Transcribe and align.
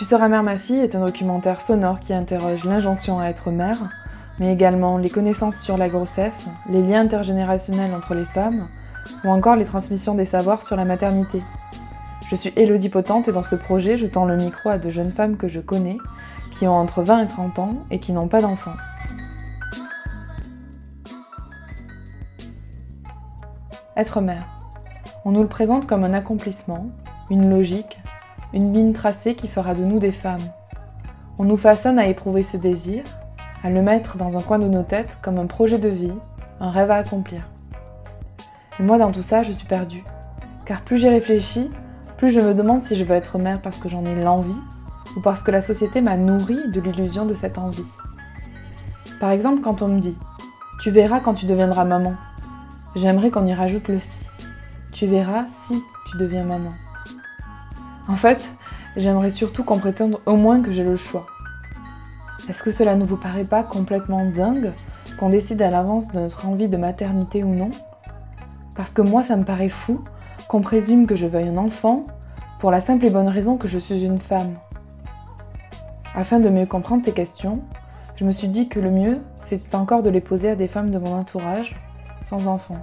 Tu 0.00 0.06
seras 0.06 0.28
mère 0.28 0.42
ma 0.42 0.56
fille 0.56 0.78
est 0.78 0.94
un 0.94 1.04
documentaire 1.04 1.60
sonore 1.60 2.00
qui 2.00 2.14
interroge 2.14 2.64
l'injonction 2.64 3.20
à 3.20 3.26
être 3.26 3.50
mère, 3.50 3.76
mais 4.38 4.50
également 4.50 4.96
les 4.96 5.10
connaissances 5.10 5.58
sur 5.58 5.76
la 5.76 5.90
grossesse, 5.90 6.46
les 6.70 6.80
liens 6.80 7.02
intergénérationnels 7.02 7.94
entre 7.94 8.14
les 8.14 8.24
femmes, 8.24 8.66
ou 9.24 9.28
encore 9.28 9.56
les 9.56 9.66
transmissions 9.66 10.14
des 10.14 10.24
savoirs 10.24 10.62
sur 10.62 10.74
la 10.74 10.86
maternité. 10.86 11.42
Je 12.30 12.34
suis 12.34 12.50
Elodie 12.56 12.88
Potente 12.88 13.28
et 13.28 13.32
dans 13.32 13.42
ce 13.42 13.56
projet, 13.56 13.98
je 13.98 14.06
tends 14.06 14.24
le 14.24 14.36
micro 14.36 14.70
à 14.70 14.78
de 14.78 14.88
jeunes 14.88 15.12
femmes 15.12 15.36
que 15.36 15.48
je 15.48 15.60
connais, 15.60 15.98
qui 16.50 16.66
ont 16.66 16.72
entre 16.72 17.02
20 17.02 17.24
et 17.24 17.28
30 17.28 17.58
ans 17.58 17.72
et 17.90 17.98
qui 18.00 18.14
n'ont 18.14 18.28
pas 18.28 18.40
d'enfants. 18.40 18.70
Être 23.98 24.22
mère. 24.22 24.46
On 25.26 25.32
nous 25.32 25.42
le 25.42 25.48
présente 25.48 25.86
comme 25.86 26.04
un 26.04 26.14
accomplissement, 26.14 26.86
une 27.28 27.50
logique, 27.50 27.99
une 28.52 28.72
ligne 28.72 28.92
tracée 28.92 29.34
qui 29.34 29.48
fera 29.48 29.74
de 29.74 29.84
nous 29.84 29.98
des 29.98 30.12
femmes. 30.12 30.38
On 31.38 31.44
nous 31.44 31.56
façonne 31.56 31.98
à 31.98 32.06
éprouver 32.06 32.42
ses 32.42 32.58
désirs, 32.58 33.04
à 33.62 33.70
le 33.70 33.82
mettre 33.82 34.16
dans 34.16 34.36
un 34.36 34.40
coin 34.40 34.58
de 34.58 34.68
nos 34.68 34.82
têtes 34.82 35.18
comme 35.22 35.38
un 35.38 35.46
projet 35.46 35.78
de 35.78 35.88
vie, 35.88 36.12
un 36.60 36.70
rêve 36.70 36.90
à 36.90 36.96
accomplir. 36.96 37.46
Et 38.78 38.82
moi, 38.82 38.98
dans 38.98 39.12
tout 39.12 39.22
ça, 39.22 39.42
je 39.42 39.52
suis 39.52 39.66
perdue. 39.66 40.02
Car 40.64 40.82
plus 40.82 40.98
j'y 40.98 41.08
réfléchis, 41.08 41.70
plus 42.16 42.30
je 42.30 42.40
me 42.40 42.54
demande 42.54 42.82
si 42.82 42.96
je 42.96 43.04
veux 43.04 43.14
être 43.14 43.38
mère 43.38 43.60
parce 43.60 43.78
que 43.78 43.88
j'en 43.88 44.04
ai 44.04 44.14
l'envie 44.14 44.60
ou 45.16 45.20
parce 45.20 45.42
que 45.42 45.50
la 45.50 45.62
société 45.62 46.00
m'a 46.00 46.16
nourri 46.16 46.58
de 46.68 46.80
l'illusion 46.80 47.26
de 47.26 47.34
cette 47.34 47.58
envie. 47.58 47.84
Par 49.18 49.30
exemple, 49.30 49.60
quand 49.60 49.82
on 49.82 49.88
me 49.88 50.00
dit 50.00 50.16
Tu 50.80 50.90
verras 50.90 51.20
quand 51.20 51.34
tu 51.34 51.46
deviendras 51.46 51.84
maman, 51.84 52.14
j'aimerais 52.96 53.30
qu'on 53.30 53.46
y 53.46 53.54
rajoute 53.54 53.88
le 53.88 54.00
si. 54.00 54.26
Tu 54.92 55.06
verras 55.06 55.46
si 55.48 55.82
tu 56.10 56.18
deviens 56.18 56.44
maman. 56.44 56.70
En 58.08 58.14
fait, 58.14 58.50
j'aimerais 58.96 59.30
surtout 59.30 59.64
qu'on 59.64 59.78
prétende 59.78 60.18
au 60.26 60.36
moins 60.36 60.62
que 60.62 60.72
j'ai 60.72 60.84
le 60.84 60.96
choix. 60.96 61.26
Est-ce 62.48 62.62
que 62.62 62.70
cela 62.70 62.96
ne 62.96 63.04
vous 63.04 63.16
paraît 63.16 63.44
pas 63.44 63.62
complètement 63.62 64.24
dingue 64.24 64.70
qu'on 65.18 65.30
décide 65.30 65.62
à 65.62 65.70
l'avance 65.70 66.08
de 66.08 66.18
notre 66.18 66.46
envie 66.46 66.68
de 66.68 66.76
maternité 66.76 67.44
ou 67.44 67.54
non? 67.54 67.70
Parce 68.74 68.90
que 68.90 69.02
moi, 69.02 69.22
ça 69.22 69.36
me 69.36 69.44
paraît 69.44 69.68
fou 69.68 70.00
qu'on 70.48 70.60
présume 70.60 71.06
que 71.06 71.16
je 71.16 71.26
veuille 71.26 71.48
un 71.48 71.58
enfant 71.58 72.04
pour 72.58 72.70
la 72.70 72.80
simple 72.80 73.06
et 73.06 73.10
bonne 73.10 73.28
raison 73.28 73.56
que 73.56 73.68
je 73.68 73.78
suis 73.78 74.04
une 74.04 74.18
femme. 74.18 74.54
Afin 76.14 76.40
de 76.40 76.48
mieux 76.48 76.66
comprendre 76.66 77.04
ces 77.04 77.12
questions, 77.12 77.60
je 78.16 78.24
me 78.24 78.32
suis 78.32 78.48
dit 78.48 78.68
que 78.68 78.80
le 78.80 78.90
mieux, 78.90 79.18
c'était 79.44 79.76
encore 79.76 80.02
de 80.02 80.10
les 80.10 80.20
poser 80.20 80.50
à 80.50 80.56
des 80.56 80.68
femmes 80.68 80.90
de 80.90 80.98
mon 80.98 81.14
entourage, 81.14 81.74
sans 82.22 82.48
enfant. 82.48 82.76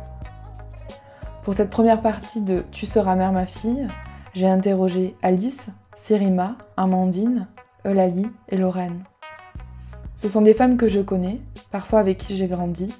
Pour 1.44 1.54
cette 1.54 1.70
première 1.70 2.02
partie 2.02 2.42
de 2.42 2.64
Tu 2.72 2.86
seras 2.86 3.16
mère 3.16 3.34
ma 3.34 3.46
fille, 3.46 3.88
j'ai 4.38 4.48
interrogé 4.48 5.16
Alice, 5.24 5.70
Sirima, 5.96 6.58
Amandine, 6.78 7.48
Eulalie 7.88 8.28
et 8.50 8.58
Lorraine. 8.58 9.04
Ce 10.16 10.30
sont 10.30 10.44
des 10.44 10.54
femmes 10.54 10.78
que 10.78 10.88
je 10.88 11.00
connais, 11.00 11.40
parfois 11.72 12.02
avec 12.02 12.20
qui 12.20 12.38
j'ai 12.38 12.46
grandi, 12.46 12.94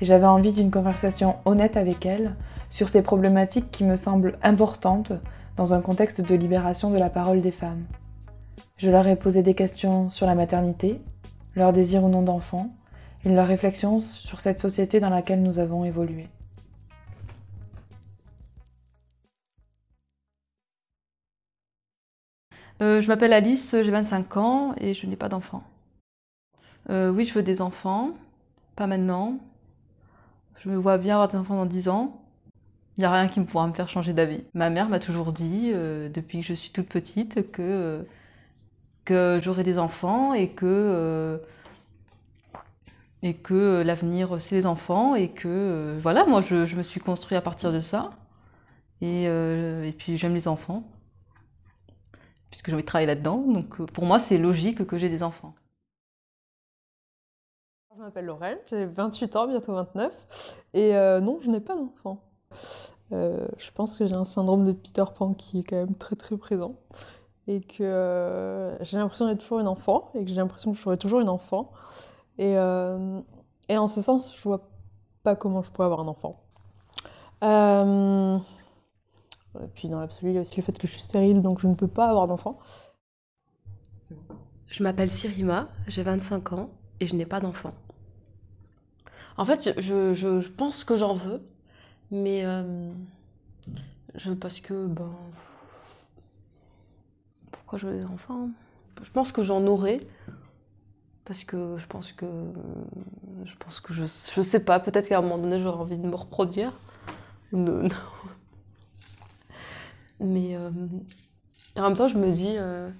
et 0.00 0.06
j'avais 0.06 0.24
envie 0.24 0.52
d'une 0.52 0.70
conversation 0.70 1.36
honnête 1.44 1.76
avec 1.76 2.06
elles 2.06 2.34
sur 2.70 2.88
ces 2.88 3.02
problématiques 3.02 3.70
qui 3.70 3.84
me 3.84 3.96
semblent 3.96 4.38
importantes 4.42 5.12
dans 5.58 5.74
un 5.74 5.82
contexte 5.82 6.22
de 6.22 6.34
libération 6.34 6.88
de 6.88 6.96
la 6.96 7.10
parole 7.10 7.42
des 7.42 7.50
femmes. 7.50 7.84
Je 8.78 8.90
leur 8.90 9.06
ai 9.06 9.16
posé 9.16 9.42
des 9.42 9.54
questions 9.54 10.08
sur 10.08 10.26
la 10.26 10.34
maternité, 10.34 11.02
leur 11.54 11.74
désir 11.74 12.02
ou 12.02 12.08
non 12.08 12.22
d'enfant, 12.22 12.70
et 13.26 13.28
leurs 13.28 13.46
réflexions 13.46 14.00
sur 14.00 14.40
cette 14.40 14.58
société 14.58 15.00
dans 15.00 15.10
laquelle 15.10 15.42
nous 15.42 15.58
avons 15.58 15.84
évolué. 15.84 16.30
Euh, 22.82 23.00
je 23.00 23.06
m'appelle 23.06 23.32
Alice, 23.32 23.76
j'ai 23.80 23.90
25 23.92 24.36
ans 24.38 24.74
et 24.80 24.92
je 24.92 25.06
n'ai 25.06 25.14
pas 25.14 25.28
d'enfant. 25.28 25.62
Euh, 26.90 27.10
oui, 27.10 27.24
je 27.24 27.32
veux 27.32 27.42
des 27.44 27.62
enfants, 27.62 28.10
pas 28.74 28.88
maintenant. 28.88 29.38
Je 30.58 30.68
me 30.68 30.74
vois 30.74 30.98
bien 30.98 31.14
avoir 31.14 31.28
des 31.28 31.36
enfants 31.36 31.54
dans 31.54 31.66
10 31.66 31.88
ans. 31.88 32.20
Il 32.98 33.02
n'y 33.02 33.04
a 33.04 33.12
rien 33.12 33.28
qui 33.28 33.38
me 33.38 33.46
pourra 33.46 33.68
me 33.68 33.72
faire 33.72 33.88
changer 33.88 34.12
d'avis. 34.12 34.42
Ma 34.54 34.68
mère 34.68 34.88
m'a 34.88 34.98
toujours 34.98 35.32
dit, 35.32 35.70
euh, 35.72 36.08
depuis 36.08 36.40
que 36.40 36.46
je 36.46 36.54
suis 36.54 36.70
toute 36.70 36.88
petite, 36.88 37.52
que, 37.52 38.04
que 39.04 39.38
j'aurai 39.40 39.62
des 39.62 39.78
enfants 39.78 40.34
et 40.34 40.48
que, 40.48 41.40
que 43.44 43.82
l'avenir, 43.86 44.40
c'est 44.40 44.56
les 44.56 44.66
enfants. 44.66 45.14
Et 45.14 45.28
que, 45.28 45.96
voilà, 46.00 46.26
moi, 46.26 46.40
je, 46.40 46.64
je, 46.64 46.76
me 46.76 46.82
suis 46.82 47.00
construite 47.00 47.38
à 47.38 47.42
partir 47.42 47.72
de 47.72 47.80
ça. 47.80 48.10
Et, 49.00 49.24
et 49.24 49.94
puis, 49.96 50.16
j'aime 50.16 50.34
les 50.34 50.48
enfants 50.48 50.84
puisque 52.52 52.66
j'ai 52.66 52.74
envie 52.74 52.82
de 52.82 52.86
travailler 52.86 53.06
là-dedans. 53.06 53.38
Donc 53.38 53.80
euh, 53.80 53.86
pour 53.86 54.04
moi, 54.04 54.20
c'est 54.20 54.38
logique 54.38 54.86
que 54.86 54.98
j'ai 54.98 55.08
des 55.08 55.22
enfants. 55.24 55.54
Je 57.96 58.00
m'appelle 58.00 58.26
Lorraine, 58.26 58.58
j'ai 58.66 58.84
28 58.84 59.36
ans, 59.36 59.46
bientôt 59.48 59.74
29. 59.74 60.56
Et 60.74 60.94
euh, 60.96 61.20
non, 61.20 61.38
je 61.40 61.50
n'ai 61.50 61.60
pas 61.60 61.74
d'enfant. 61.74 62.22
Euh, 63.12 63.46
je 63.58 63.70
pense 63.70 63.96
que 63.96 64.06
j'ai 64.06 64.14
un 64.14 64.24
syndrome 64.24 64.64
de 64.64 64.72
Peter 64.72 65.04
Pan 65.14 65.34
qui 65.34 65.60
est 65.60 65.62
quand 65.64 65.76
même 65.76 65.94
très 65.94 66.16
très 66.16 66.36
présent. 66.36 66.76
Et 67.48 67.60
que 67.60 68.76
j'ai 68.80 68.98
l'impression 68.98 69.26
d'être 69.26 69.40
toujours 69.40 69.60
une 69.60 69.68
enfant. 69.68 70.10
Et 70.14 70.24
que 70.24 70.30
j'ai 70.30 70.36
l'impression 70.36 70.72
que 70.72 70.76
je 70.76 70.82
serai 70.82 70.96
toujours 70.96 71.20
une 71.20 71.28
enfant. 71.28 71.72
Et, 72.38 72.52
et, 72.52 73.78
en 73.78 73.86
ce 73.86 74.00
sens, 74.00 74.34
je 74.36 74.42
vois 74.42 74.68
pas 75.22 75.36
comment 75.36 75.62
je 75.62 75.70
pourrais 75.70 75.86
avoir 75.86 76.00
un 76.00 76.08
enfant. 76.08 76.40
Et 79.60 79.66
puis 79.74 79.88
dans 79.88 80.00
l'absolu, 80.00 80.32
il 80.32 80.34
y 80.34 80.38
a 80.38 80.40
aussi 80.40 80.56
le 80.56 80.62
fait 80.62 80.78
que 80.78 80.86
je 80.86 80.92
suis 80.92 81.02
stérile, 81.02 81.42
donc 81.42 81.60
je 81.60 81.66
ne 81.66 81.74
peux 81.74 81.88
pas 81.88 82.08
avoir 82.08 82.26
d'enfant. 82.26 82.58
Je 84.66 84.82
m'appelle 84.82 85.10
Sirima, 85.10 85.68
j'ai 85.86 86.02
25 86.02 86.54
ans 86.54 86.70
et 87.00 87.06
je 87.06 87.14
n'ai 87.14 87.26
pas 87.26 87.40
d'enfant. 87.40 87.74
En 89.36 89.44
fait, 89.44 89.74
je, 89.78 90.14
je, 90.14 90.48
pense 90.48 90.84
que 90.84 90.96
j'en 90.96 91.14
veux, 91.14 91.42
mais 92.10 92.44
euh, 92.44 92.92
je, 94.14 94.32
parce 94.32 94.60
que, 94.60 94.86
ben. 94.86 95.10
Pourquoi 97.50 97.78
je 97.78 97.86
veux 97.86 97.98
des 97.98 98.06
enfants? 98.06 98.48
Je 99.02 99.10
pense 99.10 99.32
que 99.32 99.42
j'en 99.42 99.66
aurai, 99.66 100.00
parce 101.24 101.44
que 101.44 101.76
je 101.78 101.86
pense 101.86 102.12
que. 102.12 102.26
Je 103.44 103.54
pense 103.56 103.80
que 103.80 103.92
je, 103.92 104.04
je 104.04 104.42
sais 104.42 104.64
pas, 104.64 104.80
peut-être 104.80 105.08
qu'à 105.08 105.18
un 105.18 105.22
moment 105.22 105.38
donné 105.38 105.58
j'aurai 105.58 105.78
envie 105.78 105.98
de 105.98 106.06
me 106.06 106.16
reproduire. 106.16 106.72
Non. 107.54 107.86
Mais 110.22 110.56
euh, 110.56 110.70
en 111.76 111.82
même 111.82 111.96
temps, 111.96 112.08
je 112.08 112.16
me 112.16 112.30
dis 112.30 112.54
euh, 112.56 112.90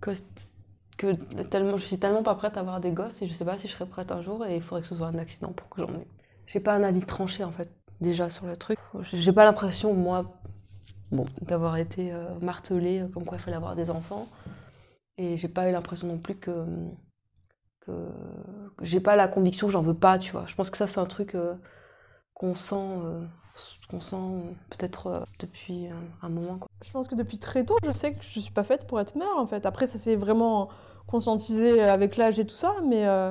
que, 0.00 1.12
tellement, 1.44 1.76
je 1.76 1.84
suis 1.84 1.98
tellement 1.98 2.22
pas 2.22 2.34
prête 2.34 2.56
à 2.56 2.60
avoir 2.60 2.80
des 2.80 2.90
gosses 2.90 3.22
et 3.22 3.26
je 3.26 3.32
sais 3.32 3.44
pas 3.44 3.58
si 3.58 3.68
je 3.68 3.72
serai 3.72 3.86
prête 3.86 4.10
un 4.12 4.20
jour 4.20 4.44
et 4.46 4.56
il 4.56 4.62
faudrait 4.62 4.80
que 4.82 4.86
ce 4.86 4.94
soit 4.94 5.08
un 5.08 5.18
accident 5.18 5.52
pour 5.52 5.68
que 5.68 5.82
j'en 5.82 5.92
ai. 5.94 6.06
J'ai 6.46 6.60
pas 6.60 6.74
un 6.74 6.82
avis 6.82 7.04
tranché 7.04 7.44
en 7.44 7.52
fait, 7.52 7.70
déjà 8.00 8.30
sur 8.30 8.46
le 8.46 8.56
truc. 8.56 8.78
J'ai 9.02 9.32
pas 9.32 9.44
l'impression, 9.44 9.94
moi, 9.94 10.40
bon, 11.10 11.26
d'avoir 11.42 11.76
été 11.76 12.12
euh, 12.12 12.26
martelée 12.40 13.04
comme 13.12 13.24
quoi 13.24 13.38
il 13.38 13.40
fallait 13.40 13.56
avoir 13.56 13.76
des 13.76 13.90
enfants. 13.90 14.28
Et 15.16 15.36
j'ai 15.36 15.48
pas 15.48 15.68
eu 15.68 15.72
l'impression 15.72 16.08
non 16.08 16.18
plus 16.18 16.34
que, 16.34 16.64
que, 17.80 18.08
que 18.76 18.84
j'ai 18.84 19.00
pas 19.00 19.16
la 19.16 19.28
conviction 19.28 19.66
que 19.68 19.72
j'en 19.72 19.82
veux 19.82 19.94
pas, 19.94 20.18
tu 20.18 20.32
vois. 20.32 20.44
Je 20.46 20.54
pense 20.54 20.70
que 20.70 20.76
ça, 20.76 20.86
c'est 20.86 20.98
un 20.98 21.06
truc 21.06 21.36
qu'on 22.34 22.54
sent 22.54 22.98
qu'on 23.88 24.00
sent 24.00 24.16
peut-être 24.70 25.06
euh, 25.06 25.20
depuis 25.38 25.86
un 26.22 26.28
moment. 26.28 26.58
Quoi. 26.58 26.68
Je 26.84 26.90
pense 26.90 27.08
que 27.08 27.14
depuis 27.14 27.38
très 27.38 27.64
tôt, 27.64 27.76
je 27.84 27.92
sais 27.92 28.12
que 28.12 28.22
je 28.22 28.40
suis 28.40 28.52
pas 28.52 28.64
faite 28.64 28.86
pour 28.86 29.00
être 29.00 29.16
mère 29.16 29.36
en 29.36 29.46
fait. 29.46 29.66
Après, 29.66 29.86
ça 29.86 29.98
s'est 29.98 30.16
vraiment 30.16 30.68
conscientisé 31.06 31.82
avec 31.82 32.16
l'âge 32.16 32.38
et 32.38 32.46
tout 32.46 32.54
ça, 32.54 32.74
mais 32.86 33.06
euh, 33.06 33.30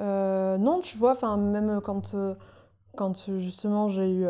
euh, 0.00 0.58
non, 0.58 0.80
tu 0.80 0.98
vois, 0.98 1.14
même 1.36 1.80
quand, 1.82 2.16
quand 2.96 3.30
justement 3.38 3.88
j'ai 3.88 4.10
eu 4.10 4.26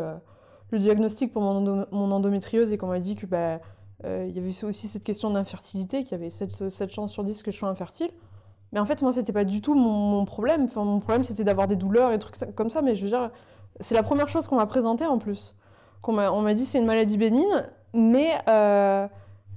le 0.71 0.79
diagnostic 0.79 1.33
pour 1.33 1.43
mon, 1.43 1.87
mon 1.91 2.11
endométriose 2.11 2.73
et 2.73 2.79
qu'on 2.79 2.89
m'a 2.89 3.01
dit 3.01 3.17
que 3.17 3.27
bah, 3.27 3.59
il 4.05 4.31
y 4.31 4.39
avait 4.39 4.65
aussi 4.65 4.87
cette 4.87 5.05
question 5.05 5.31
d'infertilité, 5.31 6.05
qu'il 6.05 6.13
y 6.13 6.21
avait 6.21 6.31
7, 6.31 6.69
7 6.69 6.91
chances 6.91 7.13
sur 7.13 7.25
10 7.25 7.43
que 7.43 7.51
je 7.51 7.57
sois 7.57 7.69
infertile. 7.69 8.11
Mais 8.73 8.81
en 8.81 8.85
fait, 8.85 9.03
moi, 9.03 9.13
c'était 9.13 9.33
pas 9.33 9.45
du 9.45 9.61
tout 9.61 9.75
mon, 9.75 9.91
mon 9.91 10.25
problème. 10.25 10.65
Enfin, 10.65 10.85
mon 10.85 10.99
problème, 10.99 11.25
c'était 11.25 11.45
d'avoir 11.45 11.67
des 11.67 11.77
douleurs 11.77 12.13
et 12.13 12.19
trucs 12.19 12.37
comme 12.55 12.71
ça. 12.71 12.81
Mais 12.81 12.95
je 12.95 13.05
veux 13.05 13.11
dire, 13.11 13.31
c'est 13.83 13.95
la 13.95 14.03
première 14.03 14.29
chose 14.29 14.47
qu'on 14.49 14.57
m'a 14.57 14.67
présentée 14.67 15.07
en 15.07 15.19
plus. 15.19 15.57
on 16.07 16.13
m'a 16.13 16.55
dit 16.55 16.65
c'est 16.65 16.79
une 16.79 16.87
maladie 16.87 17.19
bénigne, 17.19 17.63
mais 17.93 18.41
euh, 18.49 19.07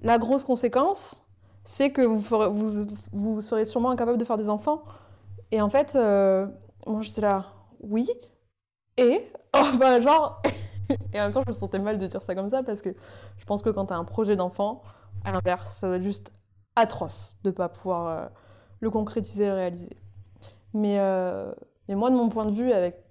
la 0.02 0.18
grosse 0.18 0.44
conséquence, 0.44 1.24
c'est 1.64 1.92
que 1.92 2.02
vous, 2.02 2.22
ferez, 2.22 3.42
serez 3.42 3.66
sûrement 3.66 3.92
incapable 3.92 4.18
de 4.18 4.26
faire 4.26 4.38
des 4.38 4.50
enfants. 4.50 4.84
Et 5.52 5.62
en 5.62 5.70
fait, 5.70 5.96
euh, 5.96 6.48
moi 6.86 7.02
j'étais 7.02 7.22
là, 7.22 7.46
oui, 7.80 8.10
et, 8.98 9.26
enfin 9.54 10.00
genre, 10.02 10.42
et 11.14 11.20
en 11.20 11.24
même 11.24 11.32
temps 11.32 11.44
je 11.44 11.50
me 11.50 11.54
sentais 11.54 11.80
mal 11.80 11.98
de 11.98 12.08
dire 12.08 12.22
ça 12.22 12.36
comme 12.36 12.50
ça 12.50 12.64
parce 12.64 12.82
que 12.82 12.96
je 13.38 13.46
pense 13.46 13.62
que 13.62 13.70
quand 13.70 13.88
tu 13.88 13.94
as 13.94 13.98
un 13.98 14.06
projet 14.06 14.36
d'enfant, 14.36 14.82
à 15.24 15.32
l'inverse, 15.32 15.78
ça 15.78 15.88
doit 15.88 15.98
être 15.98 16.04
juste 16.04 16.32
atroce 16.76 17.38
de 17.44 17.52
pas 17.52 17.70
pouvoir 17.70 18.08
euh, 18.08 18.28
le 18.82 18.90
concrétiser 18.90 19.48
le 19.48 19.54
réaliser. 19.54 19.98
Mais, 20.74 21.00
mais 21.88 21.96
moi, 21.96 22.10
de 22.10 22.18
mon 22.18 22.28
point 22.28 22.46
de 22.46 22.52
vue, 22.52 22.74
avec 22.74 23.05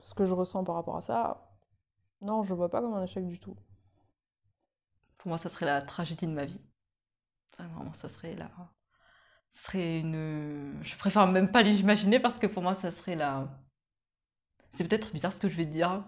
ce 0.00 0.14
que 0.14 0.24
je 0.24 0.34
ressens 0.34 0.64
par 0.64 0.74
rapport 0.74 0.96
à 0.96 1.00
ça, 1.00 1.50
non, 2.22 2.42
je 2.42 2.54
vois 2.54 2.70
pas 2.70 2.80
comme 2.80 2.94
un 2.94 3.02
échec 3.02 3.26
du 3.26 3.38
tout. 3.38 3.56
Pour 5.18 5.28
moi, 5.28 5.38
ça 5.38 5.48
serait 5.48 5.66
la 5.66 5.82
tragédie 5.82 6.26
de 6.26 6.32
ma 6.32 6.44
vie. 6.44 6.60
vraiment, 7.58 7.92
ça 7.94 8.08
serait 8.08 8.34
là. 8.34 8.50
Ce 9.50 9.64
serait 9.64 10.00
une. 10.00 10.78
Je 10.82 10.96
préfère 10.96 11.26
même 11.26 11.50
pas 11.50 11.62
l'imaginer 11.62 12.20
parce 12.20 12.38
que 12.38 12.46
pour 12.46 12.62
moi, 12.62 12.74
ça 12.74 12.90
serait 12.90 13.16
la. 13.16 13.48
C'est 14.74 14.88
peut-être 14.88 15.12
bizarre 15.12 15.32
ce 15.32 15.38
que 15.38 15.48
je 15.48 15.56
vais 15.56 15.66
dire. 15.66 16.04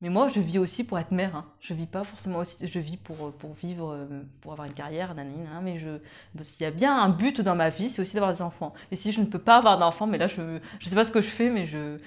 Mais 0.00 0.10
moi, 0.10 0.28
je 0.28 0.40
vis 0.40 0.58
aussi 0.58 0.84
pour 0.84 0.98
être 0.98 1.12
mère. 1.12 1.36
Hein. 1.36 1.46
Je 1.60 1.72
vis 1.72 1.86
pas 1.86 2.04
forcément 2.04 2.40
aussi. 2.40 2.66
Je 2.66 2.78
vis 2.78 2.96
pour, 2.96 3.32
pour 3.32 3.54
vivre, 3.54 3.92
euh, 3.92 4.22
pour 4.40 4.52
avoir 4.52 4.66
une 4.66 4.74
carrière, 4.74 5.14
nanana, 5.14 5.60
mais 5.62 5.78
je. 5.78 6.00
S'il 6.42 6.62
y 6.62 6.66
a 6.66 6.70
bien 6.70 6.94
un 7.00 7.08
but 7.08 7.40
dans 7.40 7.54
ma 7.54 7.70
vie, 7.70 7.88
c'est 7.88 8.02
aussi 8.02 8.14
d'avoir 8.14 8.32
des 8.32 8.42
enfants. 8.42 8.74
Et 8.90 8.96
si 8.96 9.12
je 9.12 9.20
ne 9.20 9.26
peux 9.26 9.38
pas 9.38 9.56
avoir 9.56 9.78
d'enfants, 9.78 10.06
mais 10.06 10.18
là, 10.18 10.26
je. 10.26 10.58
Je 10.80 10.88
sais 10.88 10.96
pas 10.96 11.04
ce 11.04 11.12
que 11.12 11.20
je 11.20 11.30
fais, 11.30 11.48
mais 11.50 11.66
je. 11.66 11.98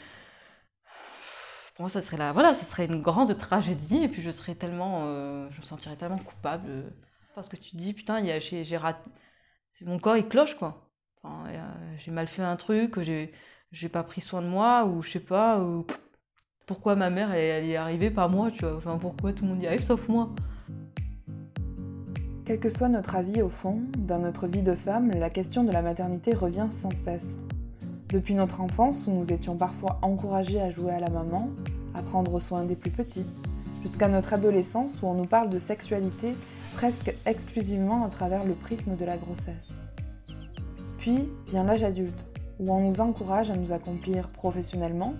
Pour 1.77 1.83
moi, 1.83 1.89
ça 1.89 2.01
serait 2.01 2.18
là. 2.18 2.33
Voilà, 2.33 2.53
ça 2.53 2.65
serait 2.65 2.88
une 2.88 3.01
grande 3.01 3.38
tragédie. 3.38 4.03
Et 4.03 4.09
puis, 4.09 4.21
je 4.21 4.31
serais 4.31 4.56
tellement. 4.56 5.03
Euh, 5.06 5.47
je 5.51 5.59
me 5.59 5.63
sentirais 5.63 5.95
tellement 5.95 6.18
coupable. 6.18 6.91
Parce 7.33 7.47
que 7.47 7.56
tu 7.56 7.77
dis, 7.77 7.94
putain, 7.94 8.21
j'ai 8.39 8.77
raté 8.77 9.09
mon 9.81 10.00
corps 10.00 10.18
il 10.18 10.27
cloche 10.27 10.56
quoi. 10.56 10.89
J'ai 12.00 12.12
mal 12.12 12.27
fait 12.27 12.41
un 12.41 12.56
truc, 12.56 13.00
j'ai 13.00 13.89
pas 13.89 14.03
pris 14.03 14.21
soin 14.21 14.41
de 14.41 14.47
moi 14.47 14.85
ou 14.85 15.01
je 15.01 15.12
sais 15.12 15.19
pas 15.19 15.59
ou 15.59 15.85
pourquoi 16.65 16.95
ma 16.95 17.09
mère 17.09 17.33
est 17.33 17.75
arrivée 17.75 18.09
pas 18.09 18.27
moi, 18.27 18.51
tu 18.51 18.65
vois. 18.65 18.77
Enfin 18.77 18.97
pourquoi 18.97 19.33
tout 19.33 19.44
le 19.44 19.51
monde 19.51 19.62
y 19.62 19.68
arrive 19.68 19.83
sauf 19.83 20.07
moi? 20.07 20.30
Quel 22.45 22.59
que 22.59 22.69
soit 22.69 22.88
notre 22.88 23.15
avis 23.15 23.41
au 23.41 23.50
fond, 23.50 23.83
dans 23.97 24.19
notre 24.19 24.47
vie 24.47 24.63
de 24.63 24.73
femme, 24.73 25.12
la 25.12 25.30
question 25.30 25.65
de 25.65 25.71
la 25.71 25.81
maternité 25.81 26.33
revient 26.33 26.68
sans 26.69 26.91
cesse. 26.91 27.38
Depuis 28.09 28.36
notre 28.36 28.62
enfance, 28.62 29.06
où 29.06 29.12
nous 29.12 29.33
étions 29.33 29.57
parfois 29.57 30.00
encouragés 30.01 30.62
à 30.62 30.69
jouer 30.69 30.92
à 30.92 31.00
la 31.00 31.09
maman, 31.09 31.50
à 31.94 32.01
prendre 32.01 32.39
soin 32.39 32.63
des 32.63 32.75
plus 32.75 32.92
petits, 32.92 33.25
jusqu'à 33.81 34.07
notre 34.07 34.33
adolescence 34.33 35.01
où 35.01 35.07
on 35.07 35.13
nous 35.13 35.25
parle 35.25 35.50
de 35.50 35.59
sexualité 35.59 36.33
presque 36.74 37.13
exclusivement 37.25 38.06
à 38.06 38.09
travers 38.09 38.45
le 38.45 38.54
prisme 38.54 38.95
de 38.95 39.04
la 39.04 39.18
grossesse. 39.18 39.81
Puis 41.00 41.27
vient 41.48 41.63
l'âge 41.63 41.83
adulte, 41.83 42.25
où 42.59 42.71
on 42.71 42.88
nous 42.88 43.01
encourage 43.01 43.51
à 43.51 43.57
nous 43.57 43.74
accomplir 43.74 44.30
professionnellement, 44.30 45.13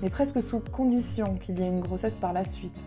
mais 0.00 0.08
presque 0.08 0.40
sous 0.40 0.60
condition 0.60 1.34
qu'il 1.36 1.58
y 1.58 1.62
ait 1.62 1.68
une 1.68 1.80
grossesse 1.80 2.14
par 2.14 2.32
la 2.32 2.44
suite. 2.44 2.78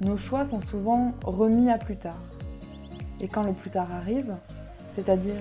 Nos 0.00 0.16
choix 0.16 0.44
sont 0.44 0.60
souvent 0.60 1.12
remis 1.24 1.70
à 1.70 1.78
plus 1.78 1.96
tard. 1.96 2.18
Et 3.20 3.28
quand 3.28 3.44
le 3.44 3.52
plus 3.52 3.70
tard 3.70 3.92
arrive, 3.92 4.34
c'est-à-dire 4.88 5.34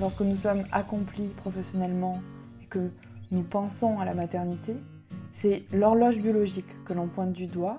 lorsque 0.00 0.22
nous 0.22 0.36
sommes 0.36 0.64
accomplis 0.72 1.28
professionnellement 1.28 2.20
et 2.62 2.66
que 2.66 2.90
nous 3.30 3.42
pensons 3.42 4.00
à 4.00 4.04
la 4.04 4.14
maternité, 4.14 4.74
c'est 5.30 5.62
l'horloge 5.72 6.18
biologique 6.18 6.84
que 6.84 6.94
l'on 6.94 7.06
pointe 7.06 7.32
du 7.32 7.46
doigt 7.46 7.76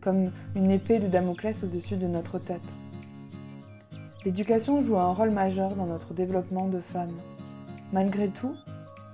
comme 0.00 0.30
une 0.56 0.70
épée 0.70 0.98
de 0.98 1.08
Damoclès 1.08 1.62
au-dessus 1.62 1.96
de 1.96 2.06
notre 2.06 2.38
tête. 2.38 2.60
L'éducation 4.24 4.80
joue 4.80 4.98
un 4.98 5.08
rôle 5.08 5.30
majeur 5.30 5.74
dans 5.74 5.86
notre 5.86 6.14
développement 6.14 6.66
de 6.66 6.80
femme. 6.80 7.14
Malgré 7.92 8.28
tout, 8.28 8.54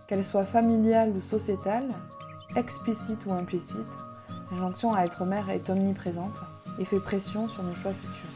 qu'elle 0.07 0.25
soit 0.25 0.45
familiale 0.45 1.11
ou 1.11 1.21
sociétale, 1.21 1.89
explicite 2.57 3.27
ou 3.27 3.33
implicite, 3.33 3.79
l'injonction 4.51 4.95
à 4.95 5.05
être 5.05 5.25
mère 5.25 5.51
est 5.51 5.69
omniprésente 5.71 6.39
et 6.79 6.85
fait 6.85 7.01
pression 7.01 7.49
sur 7.49 7.63
nos 7.63 7.75
choix 7.75 7.93
futurs. 7.93 8.34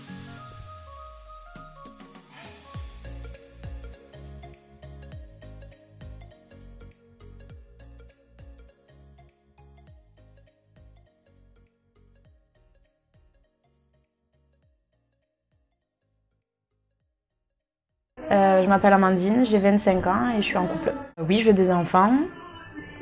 M'appelle 18.79 18.93
Amandine, 18.93 19.45
j'ai 19.45 19.59
25 19.59 20.07
ans 20.07 20.31
et 20.31 20.41
je 20.41 20.47
suis 20.47 20.57
en 20.57 20.65
couple. 20.65 20.93
Oui, 21.29 21.35
je 21.35 21.49
veux 21.49 21.53
des 21.53 21.69
enfants. 21.69 22.13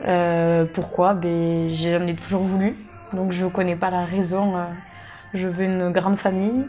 Euh, 0.07 0.65
pourquoi? 0.73 1.13
Ben, 1.13 1.69
J'en 1.69 2.07
ai 2.07 2.15
toujours 2.15 2.41
voulu, 2.41 2.75
donc 3.13 3.33
je 3.33 3.45
ne 3.45 3.51
connais 3.51 3.77
pas 3.77 3.91
la 3.91 4.07
raison. 4.07 4.57
Euh, 4.57 4.65
je 5.35 5.47
veux 5.47 5.65
une 5.65 5.91
grande 5.91 6.17
famille. 6.17 6.65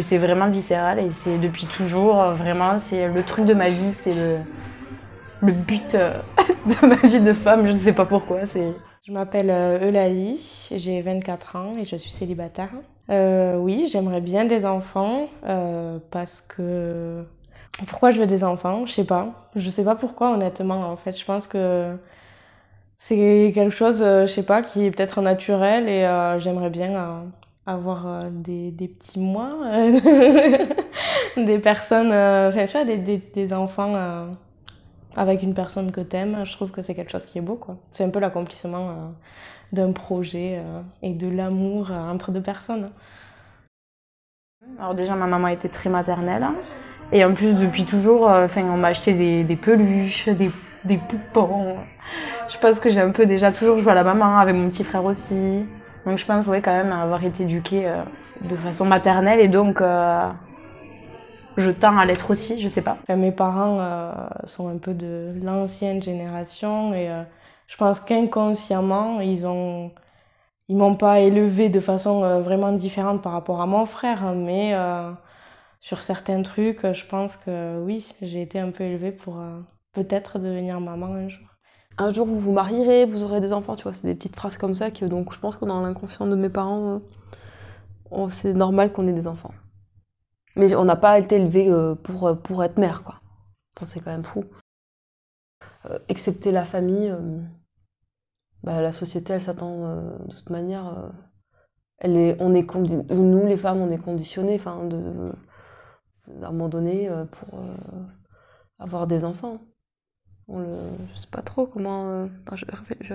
C'est 0.00 0.16
vraiment 0.18 0.48
viscéral 0.48 1.00
et 1.00 1.10
c'est 1.10 1.38
depuis 1.38 1.66
toujours, 1.66 2.22
vraiment, 2.30 2.78
c'est 2.78 3.08
le 3.08 3.24
truc 3.24 3.46
de 3.46 3.52
ma 3.52 3.68
vie, 3.68 3.92
c'est 3.92 4.14
le, 4.14 4.38
le 5.40 5.52
but 5.52 5.96
de 5.96 6.86
ma 6.86 6.94
vie 6.94 7.20
de 7.20 7.32
femme, 7.32 7.66
je 7.66 7.72
ne 7.72 7.76
sais 7.76 7.92
pas 7.92 8.06
pourquoi. 8.06 8.44
Je 8.44 9.12
m'appelle 9.12 9.50
Eulalie, 9.82 10.68
j'ai 10.70 11.02
24 11.02 11.56
ans 11.56 11.72
et 11.76 11.84
je 11.84 11.96
suis 11.96 12.12
célibataire. 12.12 12.70
oui, 13.10 13.88
j'aimerais 13.90 14.20
bien 14.20 14.44
des 14.44 14.64
enfants 14.64 15.26
parce 16.10 16.40
que 16.40 17.24
pourquoi 17.86 18.10
je 18.10 18.20
veux 18.20 18.26
des 18.26 18.44
enfants? 18.44 18.86
Je 18.86 18.92
sais 18.92 19.04
pas. 19.04 19.48
Je 19.56 19.68
sais 19.68 19.84
pas 19.84 19.96
pourquoi, 19.96 20.32
honnêtement, 20.32 20.80
en 20.80 20.96
fait. 20.96 21.18
Je 21.18 21.24
pense 21.24 21.46
que 21.46 21.96
c'est 23.04 23.50
quelque 23.52 23.74
chose, 23.74 24.00
euh, 24.00 24.28
je 24.28 24.32
sais 24.32 24.44
pas, 24.44 24.62
qui 24.62 24.86
est 24.86 24.92
peut-être 24.92 25.22
naturel 25.22 25.88
et 25.88 26.04
euh, 26.04 26.38
j'aimerais 26.38 26.70
bien 26.70 26.94
euh, 26.94 27.20
avoir 27.66 28.30
des, 28.30 28.70
des, 28.70 28.86
petits 28.86 29.18
mois, 29.18 29.56
des 31.36 31.58
personnes, 31.58 32.12
enfin, 32.12 32.64
tu 32.64 32.72
vois, 32.72 32.84
des, 32.84 32.98
des, 32.98 33.16
des 33.18 33.52
enfants 33.52 33.96
avec 35.16 35.42
une 35.42 35.52
personne 35.52 35.90
que 35.90 36.00
t'aimes. 36.00 36.44
Je 36.44 36.52
trouve 36.52 36.70
que 36.70 36.80
c'est 36.80 36.94
quelque 36.94 37.10
chose 37.10 37.26
qui 37.26 37.38
est 37.38 37.42
beau, 37.42 37.56
quoi. 37.56 37.76
C'est 37.90 38.04
un 38.04 38.10
peu 38.10 38.20
l'accomplissement 38.20 39.12
d'un 39.72 39.90
projet 39.90 40.62
et 41.02 41.14
de 41.14 41.28
l'amour 41.28 41.90
entre 41.90 42.30
deux 42.30 42.40
personnes. 42.42 42.90
Alors 44.78 44.94
déjà, 44.94 45.16
ma 45.16 45.26
maman 45.26 45.48
était 45.48 45.68
très 45.68 45.90
maternelle. 45.90 46.46
Et 47.12 47.24
en 47.26 47.34
plus, 47.34 47.60
depuis 47.60 47.84
toujours, 47.84 48.28
euh, 48.28 48.46
enfin, 48.46 48.62
on 48.62 48.78
m'a 48.78 48.88
acheté 48.88 49.44
des, 49.44 49.56
peluches, 49.56 50.30
des, 50.30 50.50
des, 50.84 50.96
poupons. 50.96 51.76
Je 52.48 52.58
pense 52.58 52.80
que 52.80 52.88
j'ai 52.88 53.00
un 53.00 53.10
peu 53.10 53.26
déjà 53.26 53.52
toujours 53.52 53.78
joué 53.78 53.92
à 53.92 53.94
la 53.94 54.02
maman, 54.02 54.38
avec 54.38 54.56
mon 54.56 54.70
petit 54.70 54.82
frère 54.82 55.04
aussi. 55.04 55.66
Donc 56.06 56.18
je 56.18 56.24
pense 56.24 56.46
oui, 56.46 56.62
quand 56.62 56.72
même 56.72 56.90
avoir 56.90 57.22
été 57.22 57.42
éduquée 57.42 57.86
euh, 57.86 58.02
de 58.40 58.56
façon 58.56 58.86
maternelle 58.86 59.38
et 59.40 59.46
donc 59.46 59.80
euh, 59.80 60.26
je 61.56 61.70
tends 61.70 61.96
à 61.98 62.06
l'être 62.06 62.30
aussi, 62.30 62.58
je 62.58 62.66
sais 62.66 62.82
pas. 62.82 62.96
mes 63.14 63.30
parents 63.30 63.78
sont 64.46 64.68
un 64.68 64.78
peu 64.78 64.94
de 64.94 65.32
l'ancienne 65.44 66.02
génération 66.02 66.92
et 66.92 67.08
je 67.68 67.76
pense 67.76 68.00
qu'inconsciemment, 68.00 69.20
ils 69.20 69.46
ont 69.46 69.92
ils 70.68 70.76
m'ont 70.76 70.96
pas 70.96 71.20
élevée 71.20 71.68
de 71.68 71.78
façon 71.78 72.40
vraiment 72.40 72.72
différente 72.72 73.22
par 73.22 73.32
rapport 73.32 73.60
à 73.60 73.66
mon 73.66 73.84
frère, 73.84 74.32
mais 74.34 74.74
sur 75.82 76.00
certains 76.00 76.40
trucs, 76.42 76.86
je 76.92 77.04
pense 77.04 77.36
que 77.36 77.82
oui, 77.82 78.14
j'ai 78.22 78.40
été 78.40 78.60
un 78.60 78.70
peu 78.70 78.84
élevée 78.84 79.10
pour 79.10 79.40
euh, 79.40 79.58
peut-être 79.92 80.38
devenir 80.38 80.80
maman 80.80 81.06
un 81.06 81.28
jour. 81.28 81.46
Un 81.98 82.12
jour, 82.12 82.24
vous 82.24 82.38
vous 82.38 82.52
marierez, 82.52 83.04
vous 83.04 83.24
aurez 83.24 83.40
des 83.40 83.52
enfants, 83.52 83.74
tu 83.74 83.82
vois, 83.82 83.92
c'est 83.92 84.06
des 84.06 84.14
petites 84.14 84.36
phrases 84.36 84.56
comme 84.56 84.76
ça 84.76 84.92
que 84.92 85.04
donc 85.04 85.34
je 85.34 85.40
pense 85.40 85.56
que 85.56 85.64
dans 85.64 85.80
l'inconscient 85.82 86.28
de 86.28 86.36
mes 86.36 86.48
parents, 86.48 87.02
euh, 88.12 88.28
c'est 88.30 88.54
normal 88.54 88.92
qu'on 88.92 89.08
ait 89.08 89.12
des 89.12 89.26
enfants. 89.26 89.50
Mais 90.54 90.72
on 90.76 90.84
n'a 90.84 90.94
pas 90.94 91.18
été 91.18 91.34
élevé 91.34 91.68
euh, 91.68 91.96
pour, 91.96 92.40
pour 92.40 92.62
être 92.62 92.78
mère, 92.78 93.02
quoi. 93.02 93.20
c'est 93.82 93.98
quand 93.98 94.12
même 94.12 94.24
fou. 94.24 94.44
excepté 96.06 96.52
la 96.52 96.64
famille, 96.64 97.12
bah, 98.62 98.80
la 98.80 98.92
société, 98.92 99.32
elle 99.32 99.40
s'attend 99.40 99.96
de 99.96 100.32
toute 100.32 100.50
manière. 100.50 101.12
elle 101.98 102.16
est, 102.16 102.36
on 102.38 102.54
est 102.54 102.72
nous, 102.72 103.46
les 103.46 103.56
femmes, 103.56 103.80
on 103.80 103.90
est 103.90 103.98
de 103.98 105.32
à 106.28 106.46
un 106.46 106.52
moment 106.52 106.68
donné 106.68 107.08
euh, 107.08 107.24
pour 107.24 107.58
euh, 107.58 107.74
avoir 108.78 109.06
des 109.06 109.24
enfants. 109.24 109.58
On 110.48 110.58
le, 110.58 110.78
je 111.14 111.20
sais 111.20 111.28
pas 111.28 111.42
trop 111.42 111.66
comment. 111.66 112.08
Euh, 112.08 112.26
je, 112.52 113.14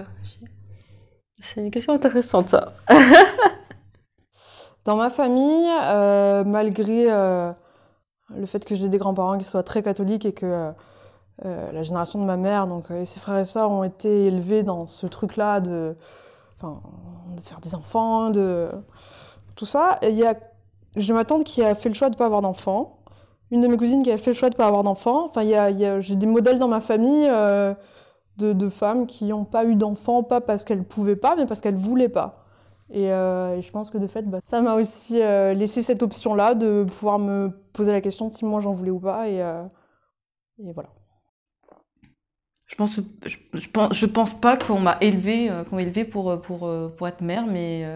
C'est 1.42 1.62
une 1.62 1.72
question 1.72 1.94
intéressante, 1.94 2.50
ça. 2.50 2.74
Dans 4.86 4.96
ma 4.96 5.10
famille, 5.10 5.68
malgré 6.46 7.08
le 7.10 8.46
fait 8.46 8.64
que 8.64 8.74
j'ai 8.74 8.88
des 8.88 8.98
grands-parents 8.98 9.38
qui 9.38 9.44
soient 9.44 9.64
très 9.64 9.84
catholiques 9.84 10.26
et 10.26 10.32
que 10.32 10.72
la 11.44 11.84
génération 11.84 12.22
de 12.22 12.24
ma 12.24 12.38
mère, 12.38 12.68
donc 12.68 12.86
ses 13.04 13.20
frères 13.20 13.38
et 13.38 13.44
sœurs, 13.44 13.70
ont 13.70 13.84
été 13.84 14.28
élevés 14.28 14.64
dans 14.64 14.88
ce 14.88 15.06
truc-là 15.06 15.60
de, 15.60 15.98
de 16.64 17.42
faire 17.42 17.60
des 17.60 17.76
enfants, 17.76 18.30
de 18.30 18.70
tout 19.58 19.66
ça. 19.66 20.00
Il 20.04 20.16
y 20.16 20.26
a, 20.26 20.36
j'ai 20.96 21.12
ma 21.12 21.26
tante 21.26 21.44
qui 21.44 21.62
a 21.64 21.76
fait 21.76 21.90
le 21.90 21.96
choix 21.96 22.10
de 22.10 22.16
ne 22.16 22.18
pas 22.18 22.26
avoir 22.26 22.42
d'enfants 22.42 22.97
une 23.51 23.62
de 23.62 23.68
mes 23.68 23.77
cousines 23.77 24.04
qui 24.04 24.12
a 24.12 24.18
fait 24.18 24.32
le 24.32 24.36
choix 24.36 24.50
de 24.50 24.62
avoir 24.62 24.84
d'enfants. 24.84 25.25
Enfin, 25.25 25.44
j'ai 26.00 26.16
des 26.16 26.25
modèles 26.25 26.60
dans 26.60 26.68
ma 26.68 26.82
famille 26.82 27.27
euh, 27.30 27.74
de, 28.38 28.70
femmes 28.70 29.08
qui 29.08 29.25
n'ont 29.25 29.46
pas 29.46 29.66
eu 29.66 29.75
d'enfants, 29.75 30.24
pas 30.24 30.42
parce 30.42 30.66
qu'elles 30.66 30.80
ne 30.80 30.84
pouvaient 30.84 31.16
pas, 31.16 31.36
mais 31.36 31.46
parce 31.46 31.62
qu'elles 31.62 31.75
ne 31.75 31.80
voulaient 31.80 32.10
pas. 32.10 32.46
Et, 32.89 33.12
euh, 33.12 33.58
et, 33.58 33.62
je 33.62 33.72
pense 33.72 33.89
que 33.89 33.98
de 33.98 34.08
fait, 34.08 34.24
bah, 34.24 34.39
ça 34.46 34.62
m'a 34.62 34.75
aussi 34.75 35.22
euh, 35.22 35.54
laissé 35.54 35.82
cette 35.82 36.04
option-là 36.04 36.56
de 36.56 36.86
pouvoir 36.86 37.20
me 37.20 37.51
poser 37.74 37.92
la 37.92 38.01
question 38.01 38.27
de 38.27 38.34
si 38.34 38.46
moi 38.46 38.60
j'en 38.60 38.72
voulais 38.74 38.92
ou 38.92 39.00
pas. 39.00 39.30
Et, 39.30 39.42
voilà. 40.74 40.89
Je 42.66 42.75
pense, 42.75 43.00
je, 43.24 44.06
pense, 44.06 44.34
pas 44.34 44.58
qu'on 44.58 44.80
m'a 44.80 44.98
élevé, 45.00 45.50
qu'on 45.70 45.77
élevé 45.77 46.04
pour, 46.04 46.42
pour, 46.42 47.08
être 47.08 47.22
mère, 47.22 47.48
mais 47.48 47.88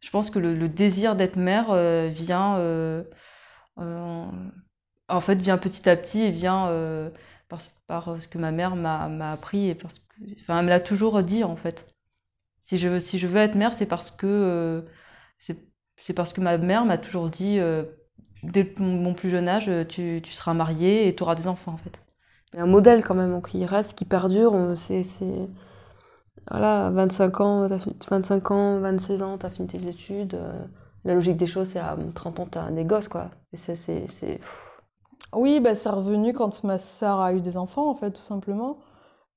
je 0.00 0.10
pense 0.10 0.30
que 0.30 0.38
le, 0.38 0.68
désir 0.68 1.14
d'être 1.14 1.36
mère 1.36 1.74
vient 2.08 2.56
en 3.76 5.20
fait, 5.20 5.36
vient 5.36 5.58
petit 5.58 5.88
à 5.88 5.96
petit 5.96 6.22
et 6.22 6.30
vient 6.30 6.68
euh, 6.68 7.10
par, 7.48 8.20
ce 8.20 8.28
que 8.28 8.38
ma 8.38 8.52
mère 8.52 8.76
m'a 8.76 9.30
appris 9.30 9.68
et 9.68 9.74
parce 9.74 9.94
que, 9.94 10.00
enfin, 10.40 10.58
elle 10.58 10.64
me 10.64 10.70
l'a 10.70 10.80
toujours 10.80 11.22
dit 11.22 11.44
en 11.44 11.56
fait. 11.56 11.86
Si 12.62 12.78
je, 12.78 12.98
si 12.98 13.18
je 13.18 13.26
veux 13.28 13.36
être 13.36 13.54
mère, 13.54 13.74
c'est 13.74 13.86
parce 13.86 14.10
que 14.10 14.26
euh, 14.26 14.82
c'est 15.96 16.12
parce 16.14 16.32
que 16.32 16.40
ma 16.40 16.58
mère 16.58 16.84
m'a 16.84 16.98
toujours 16.98 17.30
dit 17.30 17.58
euh, 17.58 17.84
dès 18.42 18.74
mon 18.78 19.14
plus 19.14 19.30
jeune 19.30 19.48
âge, 19.48 19.70
tu, 19.88 20.20
tu 20.22 20.32
seras 20.32 20.54
mariée 20.54 21.08
et 21.08 21.14
tu 21.14 21.22
auras 21.22 21.36
des 21.36 21.48
enfants 21.48 21.72
en 21.72 21.76
fait. 21.76 22.00
Un 22.56 22.66
modèle 22.66 23.04
quand 23.04 23.14
même 23.14 23.40
qui 23.42 23.64
reste, 23.64 23.96
qui 23.96 24.04
perdure. 24.04 24.76
C'est 24.76 25.02
voilà, 26.50 26.90
25 26.90 27.40
ans, 27.40 27.68
25 28.08 28.50
ans, 28.50 28.80
26 28.80 29.22
ans, 29.22 29.38
tu 29.38 29.46
as 29.46 29.50
fini 29.50 29.68
tes 29.68 29.86
études. 29.88 30.38
La 31.06 31.14
logique 31.14 31.36
des 31.36 31.46
choses, 31.46 31.70
c'est 31.70 31.78
à 31.78 31.96
30 32.14 32.40
ans, 32.40 32.48
tu 32.50 32.58
as 32.58 32.70
des 32.70 32.84
gosses 32.84 33.08
quoi. 33.08 33.30
Et 33.52 33.56
c'est 33.56 34.40
oui, 35.32 35.60
bah, 35.60 35.74
c'est 35.74 35.90
revenu 35.90 36.32
quand 36.32 36.64
ma 36.64 36.78
sœur 36.78 37.20
a 37.20 37.32
eu 37.32 37.40
des 37.40 37.56
enfants, 37.56 37.88
en 37.90 37.94
fait, 37.94 38.10
tout 38.10 38.22
simplement. 38.22 38.78